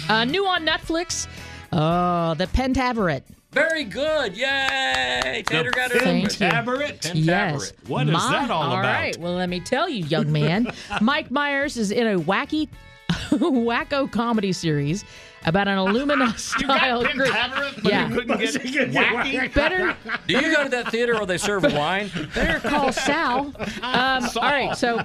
[0.10, 1.28] Uh, new on Netflix.
[1.72, 3.24] Oh, the Pentaverate.
[3.56, 4.36] Very good.
[4.36, 5.44] Yay.
[5.48, 6.02] Tater got it.
[6.02, 6.30] Thank you.
[6.30, 7.12] Pentaverate?
[7.16, 7.72] Yes.
[7.88, 8.84] What is My- that all All about?
[8.84, 9.18] right.
[9.18, 10.72] Well, let me tell you, young man.
[11.02, 12.68] Mike Myers is in a wacky,
[13.10, 15.06] wacko comedy series
[15.46, 17.30] about an Illumina style you got group.
[17.30, 18.10] Tabaret, but yeah.
[18.10, 19.54] You couldn't get wacky.
[19.54, 19.96] Better,
[20.28, 22.10] Do you go to that theater where they serve wine?
[22.34, 23.54] better call Sal.
[23.84, 24.76] Um, All right.
[24.76, 25.02] So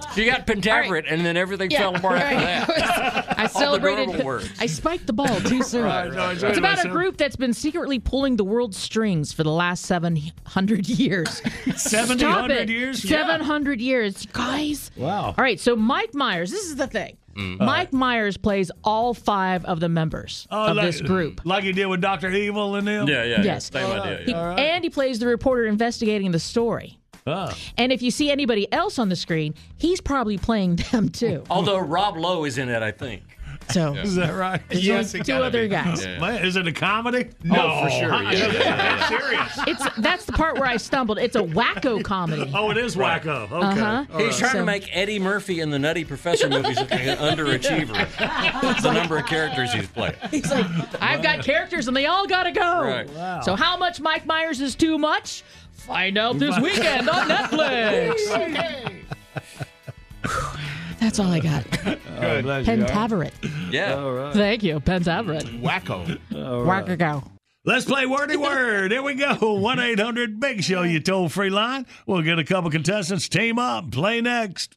[0.16, 2.32] You got Pentaverate, and then everything Yeah, fell apart right.
[2.34, 3.26] after that.
[3.38, 4.06] I All the celebrated.
[4.06, 4.50] durable words.
[4.60, 5.84] I spiked the ball too soon.
[5.84, 9.50] Right, right, it's about a group that's been secretly pulling the world's strings for the
[9.50, 11.40] last seven hundred years.
[11.76, 12.68] 700 Stop it.
[12.68, 13.04] years?
[13.04, 13.18] Yeah.
[13.26, 14.90] Seven hundred years, guys.
[14.96, 15.26] Wow.
[15.26, 15.58] All right.
[15.58, 16.50] So Mike Myers.
[16.50, 17.16] This is the thing.
[17.36, 17.58] Mm.
[17.64, 21.40] Mike Myers plays all five of the members Oh, of like, this group.
[21.46, 22.28] Like he did with Dr.
[22.30, 23.08] Evil and them?
[23.08, 23.42] Yeah, yeah.
[23.42, 23.70] Yes.
[23.72, 24.18] Same idea.
[24.26, 24.52] He- yeah.
[24.54, 26.98] And he plays the reporter investigating the story.
[27.26, 27.56] Ah.
[27.78, 31.44] And if you see anybody else on the screen, he's probably playing them too.
[31.50, 33.22] Although Rob Lowe is in it, I think.
[33.70, 34.60] So Is that right?
[34.70, 36.04] Two- two other guys.
[36.04, 37.28] Man, is it a comedy?
[37.50, 38.10] Oh, for sure.
[38.10, 38.22] Huh?
[38.32, 38.76] Yeah.
[38.76, 39.58] That's serious.
[39.68, 41.18] It's that's the part where I stumbled.
[41.18, 42.50] It's a wacko comedy.
[42.54, 43.44] Oh, it is wacko.
[43.52, 43.54] Okay.
[43.80, 44.04] Uh-huh.
[44.18, 44.38] He's right.
[44.38, 48.82] trying So- to make Eddie Murphy in the Nutty Professor movies look like an underachiever.
[48.82, 50.16] the number of characters he's played.
[50.30, 50.66] He's like,
[51.00, 52.82] I've got characters and they all got to go.
[52.82, 53.08] Right.
[53.10, 53.42] Wow.
[53.42, 55.44] So how much Mike Myers is too much?
[55.82, 59.02] Find out this weekend on Netflix.
[61.00, 61.64] That's all I got.
[61.70, 62.66] Bless.
[62.66, 63.32] Pentaverate.
[63.72, 64.32] Yeah.
[64.32, 65.60] Thank you, Pentaverate.
[65.60, 66.18] Wacko.
[66.30, 67.24] Wacko go.
[67.64, 68.92] Let's play wordy word.
[68.92, 69.54] Here we go.
[69.54, 71.86] 1 800 Big Show, you toll free line.
[72.06, 73.28] We'll get a couple contestants.
[73.28, 73.90] Team up.
[73.90, 74.76] Play next.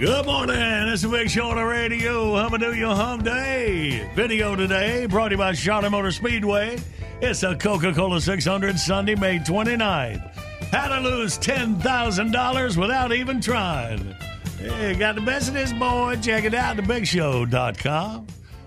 [0.00, 0.56] Good morning.
[0.56, 2.34] It's a big show on the radio.
[2.34, 4.10] Hum do your hum day.
[4.14, 6.78] Video today brought to you by Charlotte Motor Speedway.
[7.20, 10.34] It's a Coca Cola 600 Sunday, May 29th.
[10.72, 14.14] How to lose $10,000 without even trying.
[14.56, 16.16] Hey, got the best of this, boy.
[16.22, 18.26] Check it out at thebigshow.com.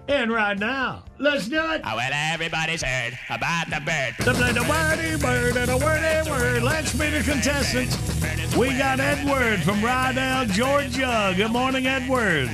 [0.09, 1.81] And right now, let's do it.
[1.85, 4.15] Oh, well, everybody's heard about the bird.
[4.25, 6.61] To play the wordy word and a wordy word.
[6.61, 7.95] Let's meet the contestants.
[8.57, 11.33] We got Edward from Rydell, Georgia.
[11.37, 12.49] Good morning, Edward.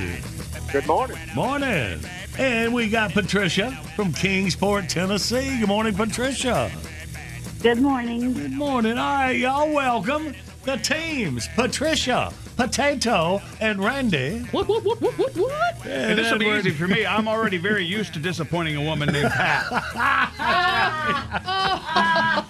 [0.70, 1.18] Good morning.
[1.34, 1.98] Morning.
[2.38, 5.58] And we got Patricia from Kingsport, Tennessee.
[5.58, 6.70] Good morning, Patricia.
[7.62, 8.32] Good morning.
[8.32, 8.96] Good morning.
[8.96, 10.34] All right, y'all welcome
[10.64, 11.48] the teams.
[11.56, 14.40] Patricia, Potato, and Randy.
[14.50, 15.86] What, what, what, what, what, what?
[15.86, 17.06] And this will be easy for me.
[17.06, 19.64] I'm already very used to disappointing a woman named Pat.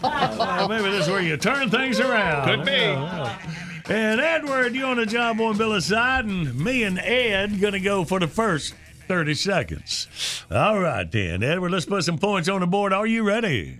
[0.02, 2.46] Uh, maybe this is where you turn things around.
[2.46, 3.92] Could be.
[3.92, 7.80] And Edward, you on the John Boy and Billy side, and me and Ed gonna
[7.80, 8.74] go for the first
[9.08, 10.44] 30 seconds.
[10.50, 11.42] All right, then.
[11.42, 12.92] Edward, let's put some points on the board.
[12.92, 13.78] Are you ready?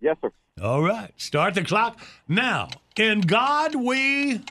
[0.00, 0.30] Yes, sir.
[0.62, 1.10] All right.
[1.16, 1.98] Start the clock
[2.28, 2.68] now.
[2.96, 4.42] In God we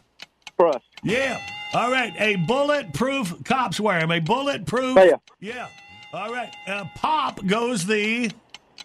[0.58, 0.86] Trust.
[1.06, 1.40] Yeah.
[1.74, 2.14] All right.
[2.20, 4.12] A bulletproof cops wear 'em.
[4.12, 4.98] A bulletproof.
[4.98, 5.18] Yeah.
[5.40, 5.68] Yeah.
[6.14, 6.54] All right.
[6.68, 8.32] Uh, pop goes the.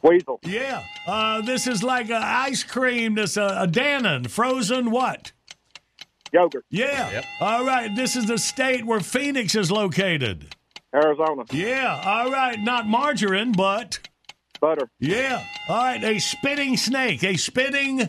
[0.02, 0.38] Weasel.
[0.42, 0.82] Yeah.
[1.06, 3.14] Uh, this is like a ice cream.
[3.14, 5.32] This uh, a Dannon frozen what?
[6.32, 6.64] Yogurt.
[6.70, 7.22] Yeah.
[7.40, 7.94] All right.
[7.96, 10.54] This is the state where Phoenix is located.
[10.94, 11.44] Arizona.
[11.52, 12.00] Yeah.
[12.04, 12.58] All right.
[12.60, 13.98] Not margarine, but
[14.60, 14.90] Butter.
[14.98, 15.44] yeah.
[15.68, 16.02] All right.
[16.02, 17.22] A spitting snake.
[17.24, 18.08] A spitting.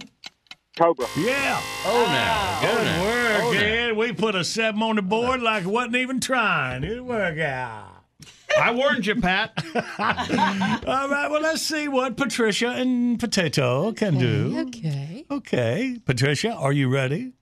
[0.77, 1.05] Cobra.
[1.17, 1.59] Yeah.
[1.85, 2.61] Oh, oh now.
[2.61, 3.03] Good Oh, now.
[3.03, 3.59] work, Oh, now.
[3.59, 3.97] Ed.
[3.97, 6.81] We put a seven on the oh, board like it wasn't even trying.
[6.81, 7.87] Good work out.
[8.59, 9.51] I warned you, Pat.
[9.75, 11.27] All right.
[11.29, 14.59] Well, let's see what Patricia and Potato can do.
[14.67, 15.25] Okay.
[15.31, 15.99] Okay.
[16.05, 17.33] Patricia, are you ready?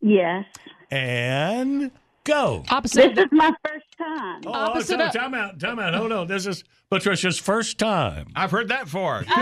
[0.00, 0.44] Yes.
[0.90, 1.90] And
[2.24, 2.64] go.
[2.70, 3.14] Opposite.
[3.14, 4.42] This is my first time.
[4.46, 5.58] Oh, Opposite so- of- time out.
[5.60, 5.94] Time out.
[5.94, 6.26] Hold on.
[6.26, 8.26] This is Patricia's first time.
[8.34, 9.24] I've heard that before.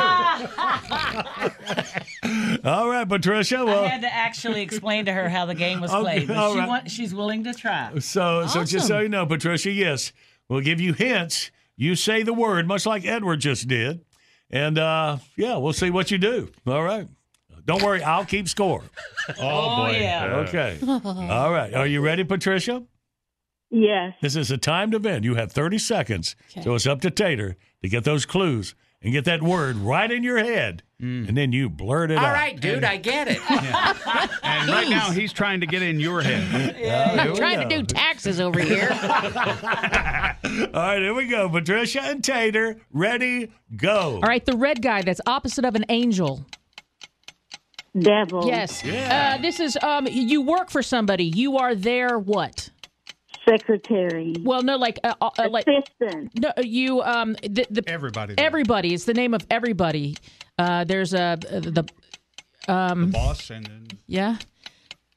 [2.64, 3.58] All right, Patricia.
[3.58, 6.52] I Well, had to actually explain to her how the game was Okay, played, but
[6.52, 6.68] she right.
[6.68, 7.98] want, she's willing to try.
[7.98, 10.12] so so just so you know, Patricia, yes,
[10.48, 11.50] we'll give you hints.
[11.76, 14.04] You say the word, much like Edward just did,
[14.50, 16.50] and uh, yeah, we'll see what you do.
[16.66, 17.08] All right.
[17.64, 18.82] Don't worry, I'll keep score.
[19.28, 20.44] Oh, oh yeah.
[20.48, 20.78] Okay.
[20.82, 21.72] All right.
[21.74, 22.82] Are you ready, Patricia?
[23.70, 24.14] Yes.
[24.20, 25.24] This is a timed event.
[25.24, 26.36] You have 30 seconds.
[26.62, 30.22] So it's up to Tater to get those clues and get that word right in
[30.22, 30.82] your head.
[31.00, 31.28] Mm.
[31.28, 32.28] And then you blurt it All out.
[32.28, 33.40] All right, dude, I get it.
[34.44, 36.76] And right now, he's trying to get in your head.
[36.82, 37.68] Yeah, here I'm trying go.
[37.68, 38.88] to do taxes over here.
[38.92, 38.98] All
[40.72, 41.48] right, here we go.
[41.48, 44.16] Patricia and Tater, ready, go.
[44.16, 46.44] All right, the red guy that's opposite of an angel.
[47.98, 48.46] Devil.
[48.46, 48.84] Yes.
[48.84, 50.06] Uh, this is um.
[50.10, 51.24] You work for somebody.
[51.24, 52.70] You are their what?
[53.48, 54.34] Secretary.
[54.40, 56.30] Well, no, like uh, uh, like Assistant.
[56.38, 58.34] no, you um the, the Everybody.
[58.38, 58.94] everybody.
[58.94, 60.16] It's the name of everybody.
[60.58, 61.84] Uh, there's a uh, the
[62.68, 64.36] um Boss and then yeah.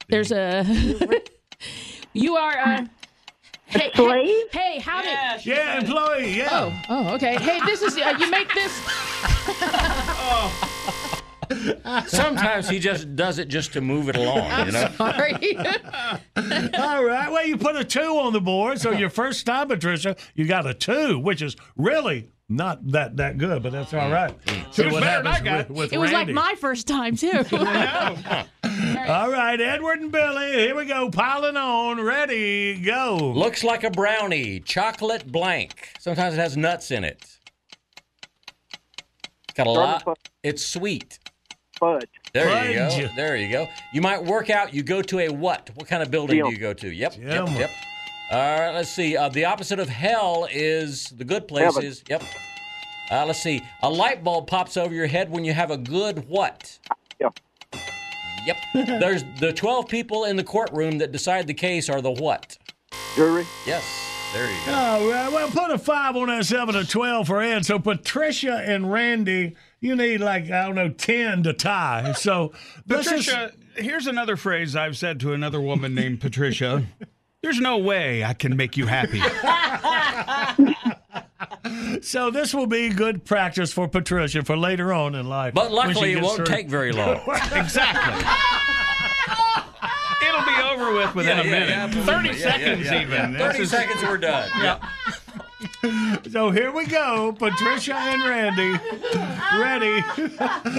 [0.08, 0.64] There's a
[2.12, 2.86] you are uh,
[3.66, 4.50] hey, Slave?
[4.52, 6.36] hey, hey, how did Yeah, employee.
[6.36, 6.48] Yeah.
[6.50, 7.36] Oh, oh, okay.
[7.36, 8.72] Hey, this is uh, you make this.
[12.06, 14.88] Sometimes he just does it just to move it along, you know?
[14.96, 15.56] Sorry.
[16.78, 17.28] All right.
[17.30, 20.66] Well, you put a two on the board, so your first time, Patricia, you got
[20.66, 24.30] a two, which is really not that that good, but that's all right.
[24.44, 24.74] Mm, mm.
[24.74, 25.76] See Who's what better than happens I with, got?
[25.76, 27.44] with it was like my first time too.
[29.08, 33.32] All right, Edward and Billy, here we go, piling on, ready, go.
[33.34, 35.92] Looks like a brownie, chocolate blank.
[35.98, 37.38] Sometimes it has nuts in it.
[39.44, 40.18] It's got a lot.
[40.42, 41.18] It's sweet.
[41.78, 42.08] Fudge.
[42.32, 43.08] There you go.
[43.14, 43.68] There you go.
[43.92, 44.72] You might work out.
[44.74, 45.70] You go to a what?
[45.74, 46.46] What kind of building Gym.
[46.46, 46.92] do you go to?
[46.92, 47.14] Yep.
[47.14, 47.28] Gym.
[47.28, 47.48] Yep.
[47.58, 47.70] Yep.
[48.30, 48.72] All right.
[48.72, 49.16] Let's see.
[49.16, 52.02] Uh, the opposite of hell is the good places.
[52.08, 52.22] Yep.
[53.10, 53.62] Uh, let's see.
[53.82, 56.78] A light bulb pops over your head when you have a good what?
[57.20, 57.38] Yep.
[58.46, 58.56] Yep.
[58.74, 62.58] There's the 12 people in the courtroom that decide the case are the what?
[63.14, 63.46] Jury.
[63.66, 64.06] Yes.
[64.32, 64.72] There you go.
[64.72, 67.64] All right, well, put a five on that seven to 12 for Ed.
[67.64, 72.12] So, Patricia and Randy, you need like, I don't know, 10 to tie.
[72.12, 72.52] So,
[72.86, 76.84] this is- Patricia, here's another phrase I've said to another woman named Patricia.
[77.42, 79.22] There's no way I can make you happy.
[82.02, 85.54] So this will be good practice for Patricia for later on in life.
[85.54, 87.20] But luckily, it won't her- take very long.
[87.52, 88.24] exactly.
[90.26, 91.68] It'll be over with within Yeah, a minute.
[91.70, 92.12] yeah, absolutely.
[92.12, 93.32] 30 Yeah, yeah, seconds yeah, even.
[93.32, 93.38] yeah.
[93.38, 94.50] This 30 is- seconds, we're done.
[94.60, 94.82] Yep.
[96.30, 98.78] So here we go, Patricia and Randy.
[99.58, 100.04] Ready?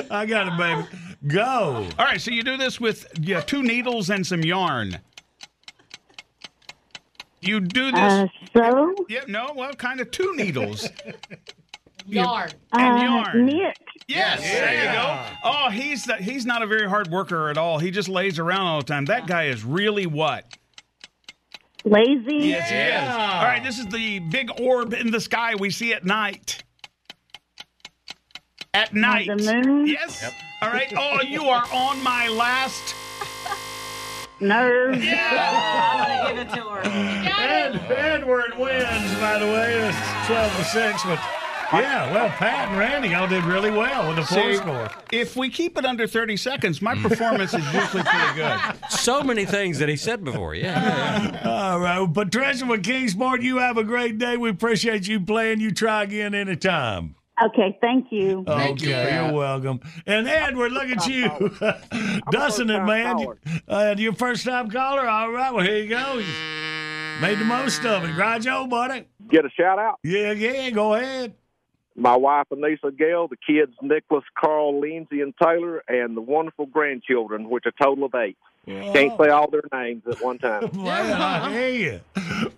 [0.11, 0.87] I got it, baby.
[1.33, 1.87] Go.
[1.97, 4.99] All right, so you do this with yeah, two needles and some yarn.
[7.41, 7.99] You do this.
[8.01, 8.95] Uh, so?
[9.09, 10.89] yeah, no, well, kind of two needles.
[12.09, 12.51] Yarn.
[12.73, 13.45] And Uh, yarn.
[13.45, 13.77] knit.
[14.07, 15.25] Yes, there you go.
[15.43, 17.79] Oh, he's the, he's not a very hard worker at all.
[17.79, 19.05] He just lays around all the time.
[19.05, 20.56] That guy is really what?
[21.87, 22.47] Lazy.
[22.47, 23.09] Yes, he is.
[23.09, 26.63] All right, this is the big orb in the sky we see at night.
[28.73, 29.27] At night.
[29.27, 29.87] the moon?
[29.87, 30.29] Yes.
[30.61, 30.91] All right.
[30.97, 32.93] Oh, you are on my last.
[34.39, 34.95] Nerve.
[34.95, 36.81] I'm gonna give it to her.
[36.85, 39.73] Ed, Edward wins, by the way.
[39.73, 41.03] It's 12 to 6.
[41.03, 41.19] But
[41.73, 44.89] yeah, well, Pat and Randy, y'all did really well with the four See, score.
[45.11, 48.59] If we keep it under 30 seconds, my performance is usually pretty good.
[48.89, 50.53] So many things that he said before.
[50.53, 50.81] Yeah.
[50.81, 51.49] yeah, yeah.
[51.49, 51.99] All right.
[51.99, 54.35] Well, Patricia with Kingsport, you have a great day.
[54.35, 55.61] We appreciate you playing.
[55.61, 57.15] You try again anytime.
[57.41, 58.43] Okay, thank you.
[58.47, 58.93] okay, you.
[58.95, 59.79] are welcome.
[60.07, 61.29] And Edward, look at you,
[62.31, 63.15] dusting it, man.
[63.15, 63.37] caller.
[63.67, 65.07] Uh, your first time caller.
[65.07, 66.15] All right, well here you go.
[66.15, 68.17] You made the most of it.
[68.17, 69.05] Right, Joe, buddy.
[69.29, 69.99] Get a shout out.
[70.03, 70.71] Yeah, yeah.
[70.71, 71.35] Go ahead.
[71.99, 77.49] My wife, Anissa Gale, the kids, Nicholas, Carl, Lindsay, and Taylor, and the wonderful grandchildren,
[77.49, 78.37] which are a total of eight.
[78.67, 80.69] Can't say all their names at one time.
[80.77, 81.99] Well, I hear you.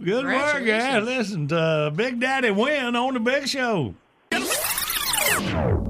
[0.03, 1.06] Good work, man.
[1.06, 3.94] Listen to Big Daddy win on the Big Show.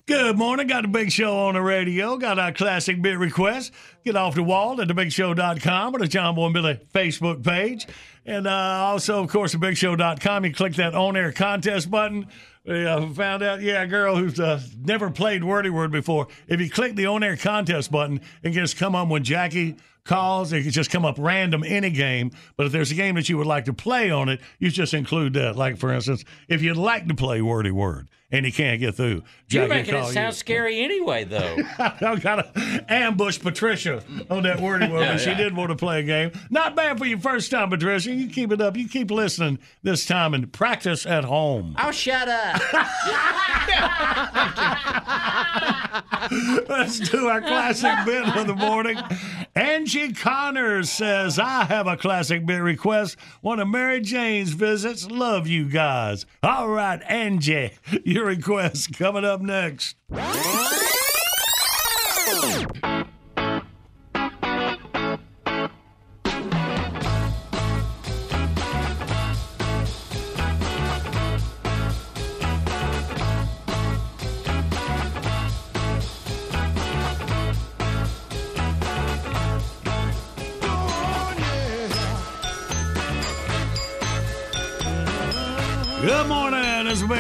[0.06, 0.68] Good morning.
[0.68, 2.18] Got the Big Show on the radio.
[2.18, 3.72] Got our classic bit request.
[4.04, 7.88] Get off the wall at thebigshow.com or the John Boy and Billy Facebook page.
[8.26, 10.46] And uh, also, of course, thebigshow.com.
[10.46, 12.28] You click that on air contest button.
[12.66, 16.28] We uh, found out, yeah, a girl who's uh, never played Wordy Word before.
[16.48, 19.78] If you click the on air contest button, it can just come on when Jackie
[20.04, 20.54] calls.
[20.54, 22.32] It can just come up random any game.
[22.56, 24.94] But if there's a game that you would like to play on it, you just
[24.94, 25.56] include that.
[25.56, 29.24] Like, for instance, if you'd like to play Wordy Word and he can't get through,
[29.50, 30.38] You're making it sound you.
[30.38, 31.58] scary anyway, though.
[31.80, 35.02] I got to ambush Patricia on that wordy word.
[35.02, 35.38] Yeah, She yeah.
[35.38, 36.32] did want to play a game.
[36.50, 38.12] Not bad for your first time, Patricia.
[38.12, 38.78] You keep it up.
[38.78, 41.74] You keep listening this time and practice at home.
[41.78, 42.62] I'll shut up.
[46.68, 48.98] Let's do our classic bit of the morning.
[49.56, 53.18] Angie Connors says, I have a classic bit request.
[53.42, 55.10] One of Mary Jane's visits.
[55.10, 56.26] Love you guys.
[56.44, 57.72] All right, Angie,
[58.04, 59.96] your request coming up next.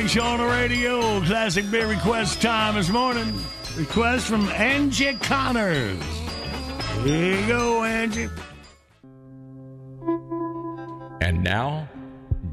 [0.09, 1.21] It's a big show on the radio.
[1.21, 3.31] Classic beer request time this morning.
[3.77, 6.01] Request from Angie Connors.
[7.03, 8.27] Here you go, Angie.
[11.21, 11.87] And now,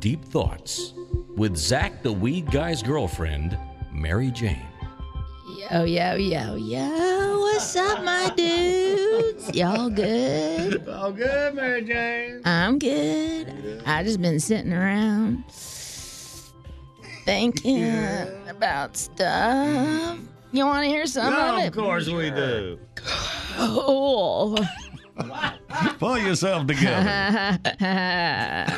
[0.01, 0.93] Deep Thoughts
[1.37, 3.59] with Zach the Weed Guy's girlfriend,
[3.91, 4.61] Mary Jane.
[5.71, 7.41] Yo, yo, yo, yo.
[7.41, 9.55] What's up, my dudes?
[9.55, 10.87] Y'all good?
[10.89, 12.43] All good, Mary Jane.
[12.45, 13.83] I'm good.
[13.87, 15.45] I just been sitting around
[17.27, 17.93] thinking
[18.49, 20.19] about stuff.
[20.53, 21.67] You want to hear some of it?
[21.69, 22.79] of course we do.
[22.95, 24.57] Cool.
[25.99, 27.59] Pull yourself together.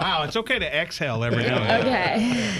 [0.00, 1.86] Wow, it's okay to exhale every now and then.
[1.86, 2.56] okay.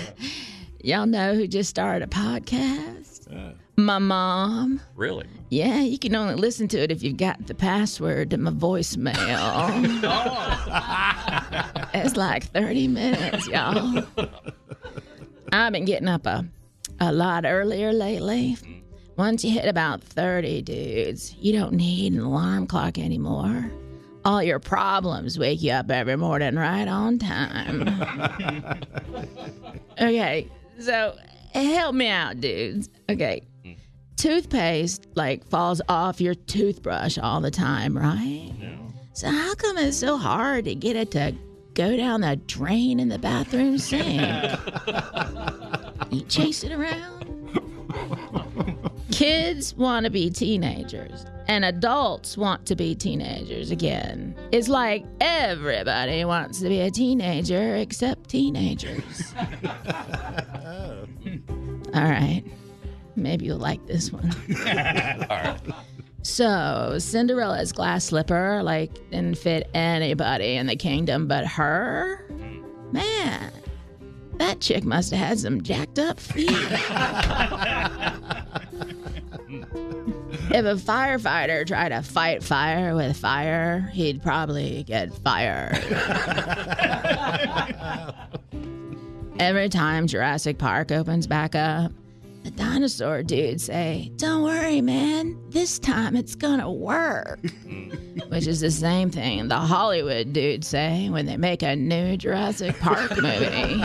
[0.82, 3.54] Y'all know who just started a podcast?
[3.78, 4.82] My mom.
[4.94, 5.26] Really?
[5.48, 9.16] Yeah, you can only listen to it if you've got the password to my voicemail.
[10.02, 11.70] Oh.
[11.94, 14.04] It's like 30 minutes, y'all.
[15.52, 16.44] I've been getting up a,
[17.00, 18.56] a lot earlier lately.
[19.16, 23.70] Once you hit about 30, dudes, you don't need an alarm clock anymore.
[24.24, 27.88] All your problems wake you up every morning right on time.
[30.00, 30.48] okay,
[30.78, 31.16] so
[31.52, 32.88] help me out, dudes.
[33.08, 33.42] Okay,
[34.16, 38.52] toothpaste like falls off your toothbrush all the time, right?
[39.14, 41.34] So how come it's so hard to get it to
[41.74, 44.20] go down the drain in the bathroom sink?
[46.10, 47.20] you chase it around.
[49.12, 54.34] Kids want to be teenagers, and adults want to be teenagers again.
[54.52, 59.34] It's like everybody wants to be a teenager except teenagers.
[61.92, 62.42] All right.
[63.16, 64.30] Maybe you'll like this one.
[66.22, 72.26] So, Cinderella's glass slipper like didn't fit anybody in the kingdom but her.
[72.92, 73.50] Man,
[74.34, 76.50] that chick must have had some jacked up feet.
[80.50, 85.72] if a firefighter tried to fight fire with fire, he'd probably get fired.
[89.38, 91.92] Every time Jurassic Park opens back up,
[92.42, 97.40] the dinosaur dude say, Don't worry, man, this time it's gonna work.
[98.28, 102.78] Which is the same thing the Hollywood dudes say when they make a new Jurassic
[102.78, 103.82] Park movie.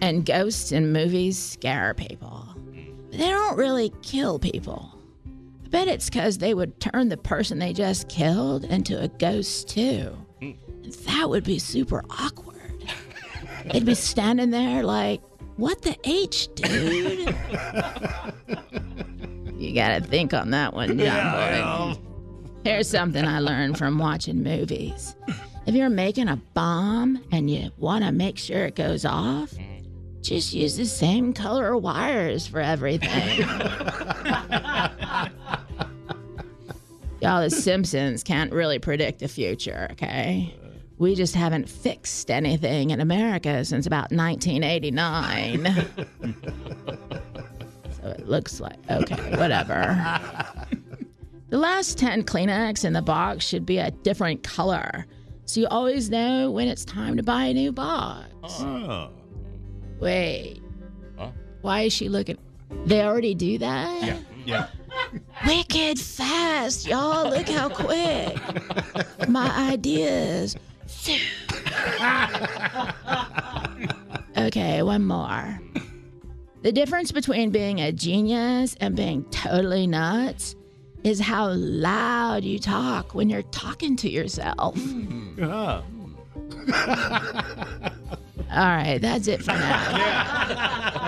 [0.00, 2.46] and ghosts in movies scare people.
[3.10, 4.94] But they don't really kill people.
[5.64, 9.68] I bet it's because they would turn the person they just killed into a ghost
[9.68, 10.16] too.
[10.40, 10.56] And
[11.06, 12.56] that would be super awkward.
[13.72, 15.20] They'd be standing there like,
[15.60, 17.36] what the H, dude?
[19.60, 22.00] you gotta think on that one, John boy.
[22.64, 25.14] Here's something I learned from watching movies.
[25.66, 29.52] If you're making a bomb and you want to make sure it goes off,
[30.22, 33.40] just use the same color wires for everything.
[37.20, 40.54] Y'all, the Simpsons can't really predict the future, okay?
[41.00, 45.64] We just haven't fixed anything in America since about 1989.
[48.02, 50.20] so it looks like, okay, whatever.
[51.48, 55.06] The last 10 Kleenex in the box should be a different color.
[55.46, 58.28] So you always know when it's time to buy a new box.
[58.44, 59.08] Oh.
[60.00, 60.60] Wait.
[61.16, 61.30] Huh?
[61.62, 62.36] Why is she looking?
[62.84, 64.04] They already do that?
[64.04, 64.66] Yeah, yeah.
[65.46, 67.30] Wicked fast, y'all.
[67.30, 68.38] Look how quick.
[69.30, 70.56] My ideas.
[74.36, 75.60] okay, one more.
[76.62, 80.56] The difference between being a genius and being totally nuts
[81.04, 84.78] is how loud you talk when you're talking to yourself.
[88.52, 90.36] All right, that's it for now.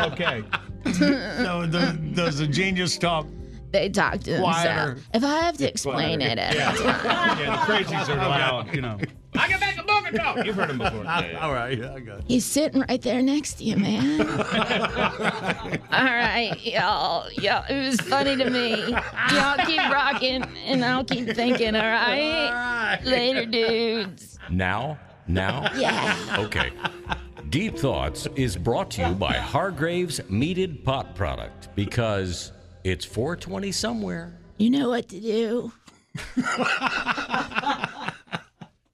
[0.13, 0.43] Okay.
[0.95, 3.27] so the, does the genius talk?
[3.73, 4.95] They talk to Quieter.
[4.95, 5.09] themselves.
[5.15, 6.75] If I have to explain it every Yeah.
[7.39, 8.99] yeah, the crazies are loud, you know.
[9.35, 10.45] I can make a booger talk.
[10.45, 10.99] You've heard him before.
[11.41, 12.25] All right, yeah, I got it.
[12.29, 14.21] He's sitting right there next to you, man.
[15.91, 17.31] all right, y'all.
[17.33, 18.91] Y'all, it was funny to me.
[19.33, 21.75] Y'all keep rocking, and I'll keep thinking.
[21.75, 23.01] All right, all right.
[23.05, 24.39] later, dudes.
[24.51, 24.99] Now?
[25.27, 25.73] Now?
[25.77, 26.37] Yeah.
[26.39, 26.73] Okay.
[27.49, 32.53] Deep Thoughts is brought to you by Hargrave's Meated Pot Product because
[32.85, 34.39] it's 420 somewhere.
[34.59, 35.73] You know what to do.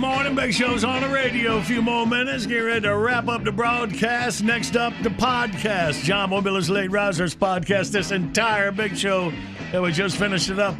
[0.00, 0.34] morning.
[0.34, 1.58] Big Show's on the radio.
[1.58, 2.46] A few more minutes.
[2.46, 4.42] Get ready to wrap up the broadcast.
[4.42, 6.02] Next up, the podcast.
[6.04, 7.90] John Mobile's Late Risers podcast.
[7.90, 9.30] This entire Big Show
[9.72, 10.74] that we just finished it up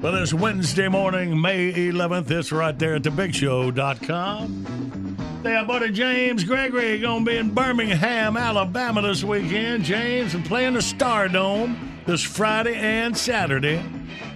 [0.00, 2.28] for this Wednesday morning, May 11th.
[2.30, 5.16] It's right there at thebigshow.com.
[5.44, 9.84] Say, our buddy James Gregory going to be in Birmingham, Alabama this weekend.
[9.84, 13.80] James and playing the Stardome this Friday and Saturday.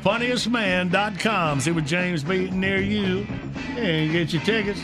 [0.02, 1.60] Funniestman.com.
[1.60, 3.26] See what James be near you
[3.76, 4.80] and get your tickets.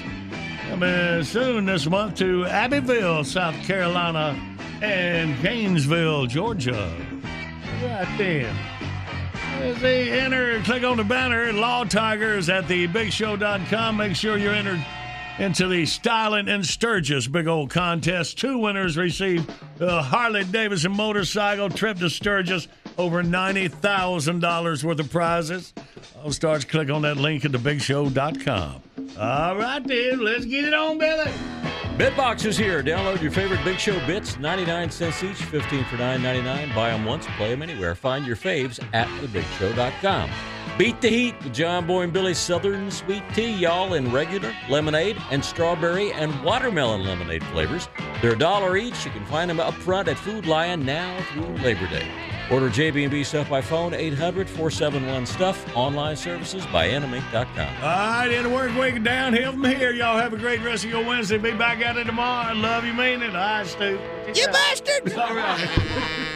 [0.69, 4.36] Coming soon this month to Abbeville, South Carolina,
[4.82, 6.93] and Gainesville, Georgia.
[7.82, 8.55] Right there.
[9.61, 13.97] As they enter, click on the banner, Law Tigers at thebigshow.com.
[13.97, 14.85] Make sure you're entered
[15.39, 18.39] into the Styling and Sturgis big old contest.
[18.39, 19.47] Two winners receive
[19.81, 25.74] a Harley Davidson motorcycle trip to Sturgis, over $90,000 worth of prizes.
[26.23, 28.82] All stars, click on that link at thebigshow.com.
[29.18, 31.31] All right, then, let's get it on, Billy.
[31.97, 32.82] Bitbox is here.
[32.82, 36.74] Download your favorite Big Show bits, 99 cents each, 15 for 9.99.
[36.74, 37.94] Buy them once, play them anywhere.
[37.94, 40.31] Find your faves at thebigshow.com.
[40.77, 45.16] Beat the heat with John Boy and Billy's Southern Sweet Tea, y'all, in regular, lemonade,
[45.31, 47.89] and strawberry and watermelon lemonade flavors.
[48.20, 49.06] They're a dollar each.
[49.06, 52.06] You can find them up front at Food Lion now through Labor Day.
[52.51, 55.77] Order JB&B stuff by phone, 800-471-STUFF.
[55.77, 57.68] Online services by animink.com.
[57.82, 59.93] All right, in the work week downhill from here.
[59.93, 61.39] Y'all have a great rest of your Wednesday.
[61.39, 62.55] Be back at it tomorrow.
[62.55, 63.31] Love you, mean it.
[63.31, 63.98] All right, Stu.
[64.35, 65.12] You bastard!
[65.14, 66.32] All right.